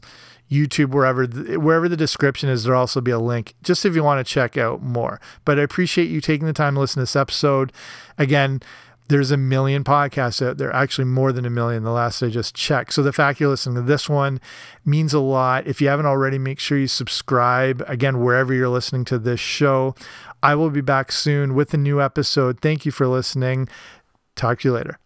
YouTube, 0.49 0.91
wherever 0.91 1.25
wherever 1.59 1.89
the 1.89 1.97
description 1.97 2.49
is, 2.49 2.63
there'll 2.63 2.79
also 2.79 3.01
be 3.01 3.11
a 3.11 3.19
link 3.19 3.53
just 3.63 3.85
if 3.85 3.95
you 3.95 4.03
want 4.03 4.25
to 4.25 4.33
check 4.33 4.57
out 4.57 4.81
more. 4.81 5.19
But 5.43 5.59
I 5.59 5.63
appreciate 5.63 6.09
you 6.09 6.21
taking 6.21 6.47
the 6.47 6.53
time 6.53 6.75
to 6.75 6.79
listen 6.79 6.95
to 6.95 7.01
this 7.01 7.15
episode. 7.15 7.73
Again, 8.17 8.61
there's 9.07 9.31
a 9.31 9.37
million 9.37 9.83
podcasts 9.83 10.45
out 10.45 10.57
there, 10.57 10.73
actually 10.73 11.05
more 11.05 11.31
than 11.31 11.45
a 11.45 11.49
million, 11.49 11.83
the 11.83 11.91
last 11.91 12.21
I 12.21 12.29
just 12.29 12.55
checked. 12.55 12.93
So 12.93 13.03
the 13.03 13.13
fact 13.13 13.39
you're 13.39 13.49
listening 13.49 13.75
to 13.75 13.81
this 13.81 14.09
one 14.09 14.39
means 14.85 15.13
a 15.13 15.19
lot. 15.19 15.65
If 15.65 15.81
you 15.81 15.87
haven't 15.87 16.05
already, 16.05 16.37
make 16.37 16.59
sure 16.59 16.77
you 16.77 16.87
subscribe, 16.87 17.83
again, 17.87 18.21
wherever 18.21 18.53
you're 18.53 18.69
listening 18.69 19.05
to 19.05 19.19
this 19.19 19.39
show. 19.39 19.95
I 20.43 20.55
will 20.55 20.69
be 20.69 20.81
back 20.81 21.11
soon 21.11 21.55
with 21.55 21.73
a 21.73 21.77
new 21.77 22.01
episode. 22.01 22.59
Thank 22.59 22.85
you 22.85 22.91
for 22.91 23.07
listening. 23.07 23.69
Talk 24.35 24.59
to 24.59 24.69
you 24.69 24.73
later. 24.73 24.99